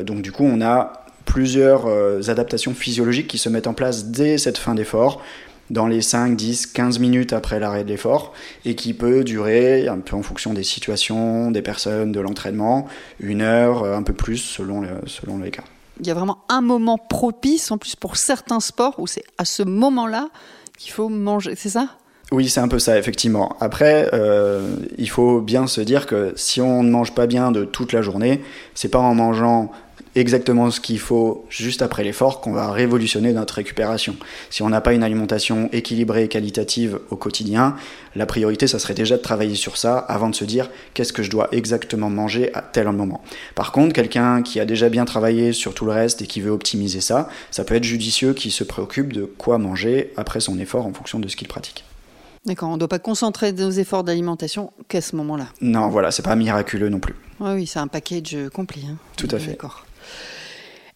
donc 0.03 0.21
du 0.21 0.31
coup, 0.31 0.43
on 0.43 0.61
a 0.61 1.05
plusieurs 1.25 1.87
adaptations 2.29 2.75
physiologiques 2.75 3.27
qui 3.27 3.39
se 3.39 3.49
mettent 3.49 3.65
en 3.65 3.73
place 3.73 4.05
dès 4.05 4.37
cette 4.37 4.59
fin 4.59 4.75
d'effort 4.75 5.23
dans 5.69 5.87
les 5.87 6.01
5, 6.01 6.35
10, 6.35 6.67
15 6.67 6.99
minutes 6.99 7.33
après 7.33 7.59
l'arrêt 7.59 7.83
de 7.83 7.89
l'effort 7.89 8.33
et 8.65 8.75
qui 8.75 8.93
peut 8.93 9.23
durer 9.23 9.87
un 9.87 9.99
peu 9.99 10.15
en 10.15 10.21
fonction 10.21 10.53
des 10.53 10.63
situations, 10.63 11.51
des 11.51 11.61
personnes, 11.61 12.11
de 12.11 12.19
l'entraînement, 12.19 12.87
une 13.19 13.41
heure, 13.41 13.83
un 13.83 14.03
peu 14.03 14.13
plus 14.13 14.37
selon, 14.37 14.83
selon 15.07 15.39
les 15.39 15.51
cas. 15.51 15.63
Il 15.99 16.07
y 16.07 16.11
a 16.11 16.13
vraiment 16.13 16.39
un 16.49 16.61
moment 16.61 16.97
propice 16.97 17.71
en 17.71 17.77
plus 17.77 17.95
pour 17.95 18.17
certains 18.17 18.59
sports 18.59 18.99
où 18.99 19.07
c'est 19.07 19.23
à 19.37 19.45
ce 19.45 19.63
moment-là 19.63 20.29
qu'il 20.77 20.91
faut 20.91 21.09
manger, 21.09 21.55
c'est 21.55 21.69
ça? 21.69 21.89
Oui, 22.31 22.49
c'est 22.49 22.59
un 22.59 22.67
peu 22.67 22.79
ça, 22.79 22.97
effectivement. 22.97 23.55
Après, 23.59 24.09
euh, 24.13 24.75
il 24.97 25.09
faut 25.09 25.41
bien 25.41 25.67
se 25.67 25.79
dire 25.79 26.07
que 26.07 26.33
si 26.35 26.59
on 26.59 26.81
ne 26.81 26.89
mange 26.89 27.13
pas 27.13 27.27
bien 27.27 27.51
de 27.51 27.65
toute 27.65 27.93
la 27.93 28.01
journée, 28.01 28.41
c'est 28.73 28.89
pas 28.89 28.99
en 28.99 29.13
mangeant 29.13 29.71
exactement 30.15 30.71
ce 30.71 30.79
qu'il 30.79 30.97
faut 30.97 31.45
juste 31.49 31.81
après 31.81 32.03
l'effort 32.03 32.41
qu'on 32.41 32.53
va 32.53 32.71
révolutionner 32.71 33.33
notre 33.33 33.55
récupération. 33.55 34.15
Si 34.49 34.63
on 34.63 34.69
n'a 34.69 34.81
pas 34.81 34.93
une 34.93 35.03
alimentation 35.03 35.69
équilibrée 35.71 36.23
et 36.23 36.27
qualitative 36.27 36.99
au 37.09 37.15
quotidien, 37.15 37.75
la 38.15 38.25
priorité, 38.25 38.65
ça 38.65 38.79
serait 38.79 38.93
déjà 38.93 39.17
de 39.17 39.21
travailler 39.21 39.55
sur 39.55 39.77
ça 39.77 39.97
avant 39.97 40.29
de 40.29 40.35
se 40.35 40.45
dire 40.45 40.69
qu'est-ce 40.93 41.13
que 41.13 41.21
je 41.21 41.29
dois 41.29 41.49
exactement 41.51 42.09
manger 42.09 42.49
à 42.53 42.61
tel 42.61 42.89
moment. 42.91 43.21
Par 43.55 43.71
contre, 43.71 43.93
quelqu'un 43.93 44.41
qui 44.41 44.59
a 44.59 44.65
déjà 44.65 44.89
bien 44.89 45.05
travaillé 45.05 45.53
sur 45.53 45.73
tout 45.73 45.85
le 45.85 45.91
reste 45.91 46.21
et 46.21 46.27
qui 46.27 46.41
veut 46.41 46.51
optimiser 46.51 47.01
ça, 47.01 47.29
ça 47.51 47.65
peut 47.65 47.75
être 47.75 47.83
judicieux 47.83 48.33
qui 48.33 48.51
se 48.51 48.63
préoccupe 48.63 49.13
de 49.13 49.25
quoi 49.25 49.57
manger 49.57 50.13
après 50.17 50.39
son 50.39 50.57
effort 50.59 50.85
en 50.85 50.93
fonction 50.93 51.19
de 51.19 51.27
ce 51.27 51.35
qu'il 51.35 51.47
pratique. 51.47 51.83
D'accord, 52.45 52.69
on 52.69 52.73
ne 52.73 52.77
doit 52.77 52.87
pas 52.87 52.99
concentrer 52.99 53.51
nos 53.53 53.71
efforts 53.71 54.03
d'alimentation 54.03 54.71
qu'à 54.87 55.01
ce 55.01 55.15
moment-là. 55.15 55.47
Non, 55.61 55.89
voilà, 55.89 56.11
c'est 56.11 56.21
pas 56.21 56.35
miraculeux 56.35 56.89
non 56.89 56.99
plus. 56.99 57.15
Oui, 57.39 57.51
oui, 57.53 57.67
c'est 57.67 57.79
un 57.79 57.87
package 57.87 58.37
complet. 58.53 58.81
Hein. 58.87 58.97
Tout 59.17 59.27
à 59.31 59.39
fait. 59.39 59.51
D'accord. 59.51 59.85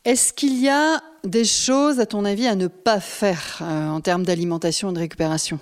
Est-ce 0.05 0.31
qu'il 0.31 0.61
y 0.61 0.69
a 0.69 1.01
des 1.23 1.43
choses, 1.43 1.99
à 1.99 2.05
ton 2.05 2.23
avis, 2.23 2.47
à 2.47 2.55
ne 2.55 2.67
pas 2.67 2.99
faire 2.99 3.59
euh, 3.61 3.89
en 3.89 3.99
termes 3.99 4.23
d'alimentation 4.23 4.91
et 4.91 4.93
de 4.93 4.99
récupération? 4.99 5.59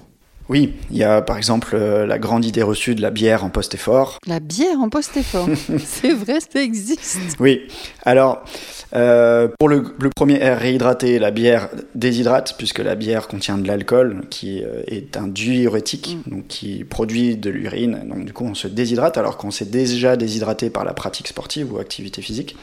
Oui, 0.50 0.74
il 0.92 0.98
y 0.98 1.04
a 1.04 1.22
par 1.22 1.38
exemple 1.38 1.72
euh, 1.74 2.06
la 2.06 2.20
grande 2.20 2.46
idée 2.46 2.64
reçue 2.64 2.96
de 2.96 3.02
la 3.02 3.10
bière 3.10 3.44
en 3.44 3.50
post-effort. 3.50 4.18
La 4.28 4.40
bière 4.40 4.80
en 4.80 4.90
post-effort 4.90 5.48
C'est 5.86 6.14
vrai, 6.14 6.40
ça 6.40 6.62
existe. 6.62 7.36
Oui, 7.40 7.68
alors 8.04 8.44
euh, 8.96 9.50
pour 9.60 9.68
le, 9.68 9.84
premier 10.16 10.42
air 10.42 10.60
réhydraté, 10.60 11.20
la 11.20 11.32
bière 11.32 11.70
déshydrate, 11.96 12.56
puisque 12.58 12.80
la 12.80 12.96
bière 12.96 13.28
contient 13.28 13.58
de 13.58 13.68
l'alcool, 13.68 14.24
qui 14.30 14.64
est 14.88 15.18
un 15.18 15.28
diurétique, 15.28 16.18
mm. 16.26 16.32
donc 16.32 16.48
qui 16.48 16.84
produit 16.86 17.36
de 17.36 17.50
l'urine. 17.50 18.04
Donc 18.08 18.26
du 18.26 18.34
coup, 18.34 18.46
on 18.46 18.56
se 18.56 18.68
déshydrate 18.68 19.18
alors 19.18 19.38
qu'on 19.38 19.52
s'est 19.52 19.66
déjà 19.66 20.16
déshydraté 20.16 20.70
par 20.70 20.86
la 20.86 20.94
pratique 20.94 21.28
sportive 21.28 21.74
ou 21.74 21.80
activité 21.80 22.22
physique. 22.22 22.56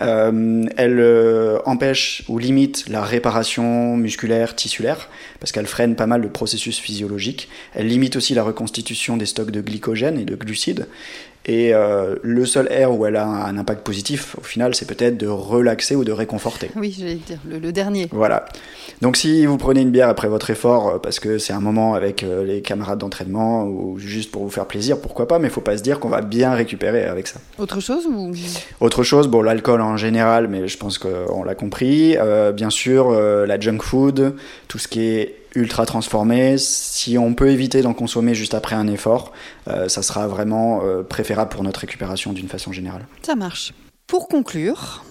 Euh, 0.00 0.64
elle 0.76 1.00
euh, 1.00 1.58
empêche 1.64 2.22
ou 2.28 2.38
limite 2.38 2.88
la 2.88 3.02
réparation 3.02 3.96
musculaire, 3.96 4.54
tissulaire, 4.54 5.08
parce 5.40 5.52
qu'elle 5.52 5.66
freine 5.66 5.96
pas 5.96 6.06
mal 6.06 6.22
de 6.22 6.28
processus 6.28 6.78
physiologiques. 6.78 7.48
Elle 7.74 7.88
limite 7.88 8.16
aussi 8.16 8.34
la 8.34 8.42
reconstitution 8.42 9.16
des 9.16 9.26
stocks 9.26 9.50
de 9.50 9.60
glycogène 9.60 10.18
et 10.18 10.24
de 10.24 10.36
glucides. 10.36 10.86
Et 11.48 11.72
euh, 11.72 12.16
le 12.22 12.44
seul 12.44 12.68
air 12.70 12.94
où 12.94 13.06
elle 13.06 13.16
a 13.16 13.26
un 13.26 13.56
impact 13.56 13.82
positif, 13.82 14.36
au 14.38 14.44
final, 14.44 14.74
c'est 14.74 14.86
peut-être 14.86 15.16
de 15.16 15.26
relaxer 15.26 15.96
ou 15.96 16.04
de 16.04 16.12
réconforter. 16.12 16.70
Oui, 16.76 16.94
j'allais 16.96 17.14
dire, 17.14 17.38
le, 17.48 17.72
dernier. 17.72 18.08
Voilà. 18.12 18.44
Donc 19.00 19.16
si 19.16 19.46
vous 19.46 19.56
prenez 19.56 19.80
une 19.80 19.90
bière 19.90 20.08
après 20.08 20.28
votre 20.28 20.50
effort, 20.50 20.88
euh, 20.88 20.98
parce 20.98 21.18
que 21.18 21.38
c'est 21.38 21.52
un 21.52 21.60
moment 21.60 21.94
avec 21.94 22.22
euh, 22.22 22.44
les 22.44 22.60
camarades 22.60 22.98
d'entraînement, 22.98 23.64
ou 23.64 23.98
juste 23.98 24.30
pour 24.30 24.42
vous 24.44 24.50
faire 24.50 24.66
plaisir, 24.66 25.00
pourquoi 25.00 25.26
pas, 25.26 25.38
mais 25.38 25.48
il 25.48 25.50
faut 25.50 25.62
pas 25.62 25.76
se 25.78 25.82
dire 25.82 25.98
qu'on 25.98 26.10
va 26.10 26.20
bien 26.20 26.52
récupérer 26.52 27.04
avec 27.04 27.26
ça. 27.26 27.40
Autre 27.58 27.80
chose 27.80 28.06
ou... 28.06 28.32
Autre 28.80 29.02
chose, 29.02 29.26
bon, 29.26 29.42
l'alcool 29.42 29.80
en 29.80 29.96
général, 29.96 30.48
mais 30.48 30.68
je 30.68 30.76
pense 30.76 30.98
qu'on 30.98 31.42
l'a 31.42 31.54
compris. 31.54 32.16
bien 32.54 32.70
sûr, 32.70 33.10
la 33.10 33.58
junk 33.58 33.80
food, 33.80 34.34
tout 34.68 34.78
ce 34.78 34.86
qui 34.86 35.00
est 35.00 35.34
ultra 35.54 35.86
transformé. 35.86 36.56
Si 36.58 37.18
on 37.18 37.34
peut 37.34 37.50
éviter 37.50 37.82
d'en 37.82 37.94
consommer 37.94 38.34
juste 38.34 38.54
après 38.54 38.76
un 38.76 38.86
effort, 38.88 39.32
euh, 39.68 39.88
ça 39.88 40.02
sera 40.02 40.26
vraiment 40.26 40.82
euh, 40.82 41.02
préférable 41.02 41.50
pour 41.50 41.62
notre 41.62 41.80
récupération 41.80 42.32
d'une 42.32 42.48
façon 42.48 42.72
générale. 42.72 43.06
Ça 43.22 43.34
marche. 43.34 43.72
Pour 44.06 44.28
conclure, 44.28 45.04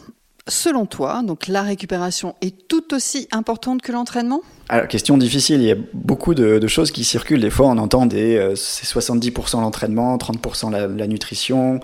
selon 0.48 0.86
toi, 0.86 1.22
donc 1.24 1.48
la 1.48 1.62
récupération 1.62 2.36
est 2.42 2.68
tout 2.68 2.94
aussi 2.94 3.28
importante 3.32 3.82
que 3.82 3.92
l'entraînement? 3.92 4.42
Alors, 4.70 4.88
question 4.88 5.18
difficile, 5.18 5.62
il 5.62 5.68
y 5.68 5.72
a 5.72 5.78
beaucoup 5.94 6.34
de, 6.34 6.68
choses 6.68 6.92
qui 6.92 7.04
circulent. 7.04 7.42
Des 7.42 7.50
fois, 7.50 7.68
on 7.68 7.78
entend 7.78 8.06
des 8.06 8.38
euh, 8.38 8.56
c'est 8.56 8.86
70% 8.86 9.62
l'entraînement, 9.62 10.18
30% 10.18 10.72
la, 10.72 10.88
la 10.88 11.08
nutrition, 11.08 11.80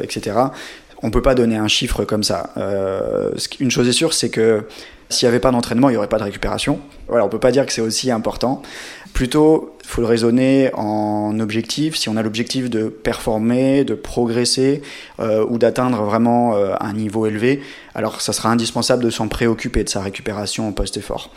etc 0.00 0.32
on 1.04 1.10
peut 1.10 1.22
pas 1.22 1.34
donner 1.34 1.56
un 1.56 1.66
chiffre 1.66 2.04
comme 2.04 2.22
ça. 2.22 2.54
une 3.58 3.70
chose 3.72 3.88
est 3.88 3.92
sûre, 3.92 4.14
c'est 4.14 4.30
que 4.30 4.66
s'il 5.12 5.26
n'y 5.26 5.30
avait 5.30 5.40
pas 5.40 5.52
d'entraînement, 5.52 5.88
il 5.88 5.92
n'y 5.92 5.96
aurait 5.96 6.08
pas 6.08 6.18
de 6.18 6.24
récupération. 6.24 6.80
Voilà, 7.08 7.24
on 7.24 7.28
peut 7.28 7.38
pas 7.38 7.52
dire 7.52 7.66
que 7.66 7.72
c'est 7.72 7.80
aussi 7.80 8.10
important. 8.10 8.62
Plutôt, 9.12 9.76
il 9.84 9.88
faut 9.88 10.00
le 10.00 10.06
raisonner 10.06 10.70
en 10.74 11.38
objectif. 11.38 11.96
Si 11.96 12.08
on 12.08 12.16
a 12.16 12.22
l'objectif 12.22 12.70
de 12.70 12.88
performer, 12.88 13.84
de 13.84 13.94
progresser 13.94 14.82
euh, 15.20 15.44
ou 15.48 15.58
d'atteindre 15.58 16.02
vraiment 16.02 16.56
euh, 16.56 16.74
un 16.80 16.94
niveau 16.94 17.26
élevé, 17.26 17.60
alors 17.94 18.20
ça 18.22 18.32
sera 18.32 18.50
indispensable 18.50 19.04
de 19.04 19.10
s'en 19.10 19.28
préoccuper 19.28 19.84
de 19.84 19.88
sa 19.90 20.00
récupération 20.00 20.66
en 20.66 20.72
post-effort. 20.72 21.30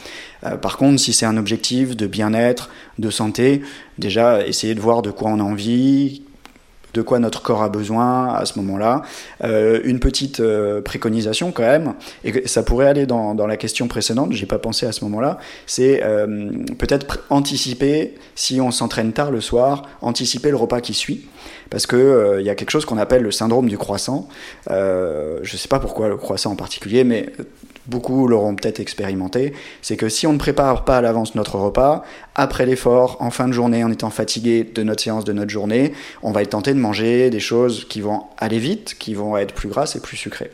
Euh, 0.45 0.55
par 0.55 0.77
contre, 0.77 0.99
si 0.99 1.11
c'est 1.11 1.25
un 1.25 1.37
objectif 1.37 1.97
de 1.97 2.07
bien-être, 2.07 2.69
de 2.97 3.09
santé, 3.09 3.61
déjà 3.97 4.47
essayer 4.47 4.73
de 4.73 4.81
voir 4.81 5.01
de 5.01 5.11
quoi 5.11 5.29
on 5.31 5.39
a 5.39 5.43
envie, 5.43 6.23
de 6.95 7.01
quoi 7.01 7.19
notre 7.19 7.41
corps 7.41 7.61
a 7.61 7.69
besoin 7.69 8.33
à 8.33 8.45
ce 8.45 8.57
moment-là. 8.59 9.03
Euh, 9.43 9.81
une 9.83 9.99
petite 9.99 10.39
euh, 10.39 10.81
préconisation 10.81 11.51
quand 11.51 11.63
même, 11.63 11.93
et 12.23 12.47
ça 12.47 12.63
pourrait 12.63 12.87
aller 12.87 13.05
dans, 13.05 13.35
la 13.35 13.57
question 13.57 13.87
précédente, 13.87 14.31
j'ai 14.31 14.45
pas 14.45 14.57
pensé 14.57 14.85
à 14.85 14.91
ce 14.91 15.03
moment-là, 15.03 15.37
c'est 15.67 16.01
euh, 16.03 16.49
peut-être 16.79 17.19
anticiper, 17.29 18.15
si 18.33 18.61
on 18.61 18.71
s'entraîne 18.71 19.11
tard 19.11 19.29
le 19.29 19.41
soir, 19.41 19.83
anticiper 20.01 20.49
le 20.49 20.55
repas 20.55 20.81
qui 20.81 20.93
suit 20.93 21.27
parce 21.69 21.85
que 21.87 22.37
il 22.39 22.45
y 22.45 22.49
a 22.49 22.55
quelque 22.55 22.69
chose 22.69 22.85
qu'on 22.85 22.97
appelle 22.97 23.23
le 23.23 23.31
syndrome 23.31 23.67
du 23.67 23.77
croissant. 23.77 24.27
je 24.69 25.39
ne 25.41 25.57
sais 25.57 25.67
pas 25.67 25.79
pourquoi 25.79 26.07
le 26.07 26.15
croissant 26.15 26.51
en 26.51 26.55
particulier, 26.55 27.03
mais 27.03 27.31
beaucoup 27.87 28.27
l'auront 28.27 28.55
peut-être 28.55 28.79
expérimenté, 28.79 29.53
c'est 29.81 29.97
que 29.97 30.09
si 30.09 30.27
on 30.27 30.33
ne 30.33 30.37
prépare 30.37 30.85
pas 30.85 30.97
à 30.97 31.01
l'avance 31.01 31.35
notre 31.35 31.57
repas, 31.57 32.03
après 32.35 32.65
l'effort, 32.65 33.17
en 33.19 33.31
fin 33.31 33.47
de 33.47 33.53
journée, 33.53 33.83
en 33.83 33.91
étant 33.91 34.09
fatigué 34.09 34.63
de 34.63 34.83
notre 34.83 35.03
séance, 35.03 35.25
de 35.25 35.33
notre 35.33 35.51
journée, 35.51 35.93
on 36.23 36.31
va 36.31 36.41
être 36.41 36.49
tenté 36.49 36.73
de 36.73 36.79
manger 36.79 37.29
des 37.29 37.39
choses 37.39 37.85
qui 37.87 38.01
vont 38.01 38.23
aller 38.37 38.59
vite, 38.59 38.95
qui 38.99 39.13
vont 39.13 39.37
être 39.37 39.53
plus 39.53 39.69
grasses 39.69 39.95
et 39.95 39.99
plus 39.99 40.17
sucrées. 40.17 40.51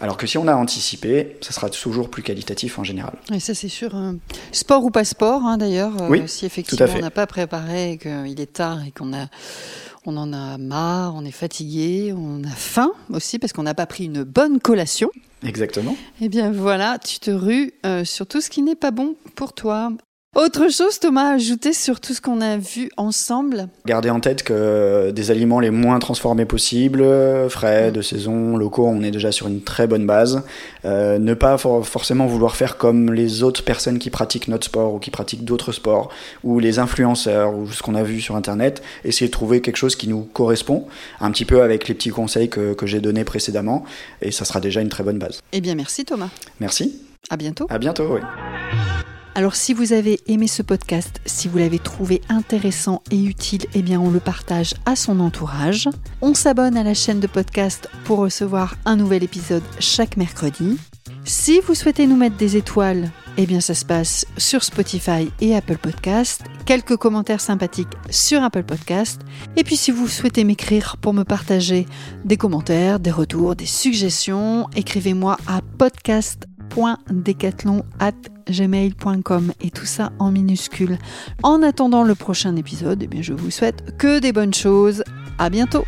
Alors 0.00 0.16
que 0.16 0.26
si 0.28 0.38
on 0.38 0.46
a 0.46 0.54
anticipé, 0.54 1.36
ça 1.40 1.52
sera 1.52 1.68
toujours 1.70 2.08
plus 2.08 2.22
qualitatif 2.22 2.78
en 2.78 2.84
général. 2.84 3.14
Et 3.32 3.40
ça 3.40 3.54
c'est 3.54 3.68
sûr. 3.68 3.96
Hein. 3.96 4.16
Sport 4.52 4.84
ou 4.84 4.90
pas 4.90 5.04
sport, 5.04 5.42
hein, 5.44 5.58
d'ailleurs. 5.58 5.92
Euh, 6.02 6.08
oui, 6.08 6.22
si 6.26 6.46
effectivement 6.46 6.86
on 6.94 7.00
n'a 7.00 7.10
pas 7.10 7.26
préparé, 7.26 7.98
qu'il 8.00 8.40
est 8.40 8.52
tard 8.52 8.84
et 8.86 8.92
qu'on 8.92 9.12
a 9.12 9.26
on 10.06 10.16
en 10.16 10.32
a 10.32 10.56
marre, 10.56 11.14
on 11.16 11.24
est 11.24 11.32
fatigué, 11.32 12.14
on 12.16 12.42
a 12.44 12.50
faim 12.50 12.92
aussi 13.12 13.38
parce 13.38 13.52
qu'on 13.52 13.64
n'a 13.64 13.74
pas 13.74 13.86
pris 13.86 14.04
une 14.04 14.22
bonne 14.22 14.60
collation. 14.60 15.10
Exactement. 15.44 15.96
Eh 16.20 16.28
bien 16.28 16.50
voilà, 16.50 16.98
tu 16.98 17.20
te 17.20 17.30
rues 17.30 17.72
euh, 17.86 18.04
sur 18.04 18.26
tout 18.26 18.40
ce 18.40 18.50
qui 18.50 18.62
n'est 18.62 18.74
pas 18.74 18.90
bon 18.90 19.16
pour 19.36 19.52
toi. 19.52 19.92
Autre 20.38 20.70
chose, 20.70 21.00
Thomas, 21.00 21.32
ajouter 21.32 21.72
sur 21.72 21.98
tout 21.98 22.14
ce 22.14 22.20
qu'on 22.20 22.40
a 22.40 22.58
vu 22.58 22.92
ensemble? 22.96 23.66
Gardez 23.86 24.08
en 24.08 24.20
tête 24.20 24.44
que 24.44 25.10
des 25.10 25.32
aliments 25.32 25.58
les 25.58 25.72
moins 25.72 25.98
transformés 25.98 26.44
possibles, 26.44 27.04
frais, 27.48 27.90
de 27.90 28.02
saison, 28.02 28.56
locaux, 28.56 28.86
on 28.86 29.02
est 29.02 29.10
déjà 29.10 29.32
sur 29.32 29.48
une 29.48 29.62
très 29.62 29.88
bonne 29.88 30.06
base. 30.06 30.44
Euh, 30.84 31.18
ne 31.18 31.34
pas 31.34 31.58
forcément 31.58 32.26
vouloir 32.26 32.54
faire 32.54 32.76
comme 32.76 33.12
les 33.12 33.42
autres 33.42 33.64
personnes 33.64 33.98
qui 33.98 34.10
pratiquent 34.10 34.46
notre 34.46 34.66
sport 34.66 34.94
ou 34.94 35.00
qui 35.00 35.10
pratiquent 35.10 35.44
d'autres 35.44 35.72
sports, 35.72 36.08
ou 36.44 36.60
les 36.60 36.78
influenceurs, 36.78 37.52
ou 37.52 37.68
ce 37.72 37.82
qu'on 37.82 37.96
a 37.96 38.04
vu 38.04 38.20
sur 38.20 38.36
Internet. 38.36 38.80
Essayer 39.04 39.26
de 39.26 39.32
trouver 39.32 39.60
quelque 39.60 39.74
chose 39.74 39.96
qui 39.96 40.06
nous 40.06 40.20
correspond, 40.22 40.86
un 41.20 41.32
petit 41.32 41.46
peu 41.46 41.62
avec 41.62 41.88
les 41.88 41.94
petits 41.94 42.10
conseils 42.10 42.48
que, 42.48 42.74
que 42.74 42.86
j'ai 42.86 43.00
donnés 43.00 43.24
précédemment, 43.24 43.84
et 44.22 44.30
ça 44.30 44.44
sera 44.44 44.60
déjà 44.60 44.82
une 44.82 44.88
très 44.88 45.02
bonne 45.02 45.18
base. 45.18 45.40
Eh 45.50 45.60
bien, 45.60 45.74
merci 45.74 46.04
Thomas. 46.04 46.30
Merci. 46.60 47.02
À 47.28 47.36
bientôt. 47.36 47.66
À 47.70 47.78
bientôt, 47.78 48.14
oui. 48.14 48.20
Alors 49.38 49.54
si 49.54 49.72
vous 49.72 49.92
avez 49.92 50.18
aimé 50.26 50.48
ce 50.48 50.62
podcast, 50.62 51.20
si 51.24 51.46
vous 51.46 51.58
l'avez 51.58 51.78
trouvé 51.78 52.22
intéressant 52.28 53.04
et 53.12 53.22
utile, 53.22 53.66
eh 53.72 53.82
bien 53.82 54.00
on 54.00 54.10
le 54.10 54.18
partage 54.18 54.74
à 54.84 54.96
son 54.96 55.20
entourage. 55.20 55.88
On 56.20 56.34
s'abonne 56.34 56.76
à 56.76 56.82
la 56.82 56.92
chaîne 56.92 57.20
de 57.20 57.28
podcast 57.28 57.88
pour 58.02 58.18
recevoir 58.18 58.74
un 58.84 58.96
nouvel 58.96 59.22
épisode 59.22 59.62
chaque 59.78 60.16
mercredi. 60.16 60.76
Si 61.24 61.60
vous 61.60 61.76
souhaitez 61.76 62.08
nous 62.08 62.16
mettre 62.16 62.36
des 62.36 62.56
étoiles, 62.56 63.12
eh 63.36 63.46
bien 63.46 63.60
ça 63.60 63.74
se 63.74 63.84
passe 63.84 64.26
sur 64.38 64.64
Spotify 64.64 65.30
et 65.40 65.54
Apple 65.54 65.78
Podcast. 65.78 66.42
Quelques 66.66 66.96
commentaires 66.96 67.40
sympathiques 67.40 67.94
sur 68.10 68.42
Apple 68.42 68.64
Podcast. 68.64 69.20
Et 69.56 69.62
puis 69.62 69.76
si 69.76 69.92
vous 69.92 70.08
souhaitez 70.08 70.42
m'écrire 70.42 70.96
pour 70.96 71.14
me 71.14 71.22
partager 71.22 71.86
des 72.24 72.36
commentaires, 72.36 72.98
des 72.98 73.12
retours, 73.12 73.54
des 73.54 73.66
suggestions, 73.66 74.66
écrivez-moi 74.74 75.36
à 75.46 75.60
podcast 75.78 76.48
gmail.com 78.50 79.52
et 79.60 79.70
tout 79.70 79.86
ça 79.86 80.12
en 80.18 80.30
minuscule. 80.30 80.98
En 81.42 81.62
attendant 81.62 82.02
le 82.02 82.14
prochain 82.14 82.56
épisode, 82.56 83.02
eh 83.02 83.06
bien 83.06 83.22
je 83.22 83.32
vous 83.32 83.50
souhaite 83.50 83.96
que 83.98 84.18
des 84.18 84.32
bonnes 84.32 84.54
choses. 84.54 85.04
À 85.38 85.50
bientôt. 85.50 85.84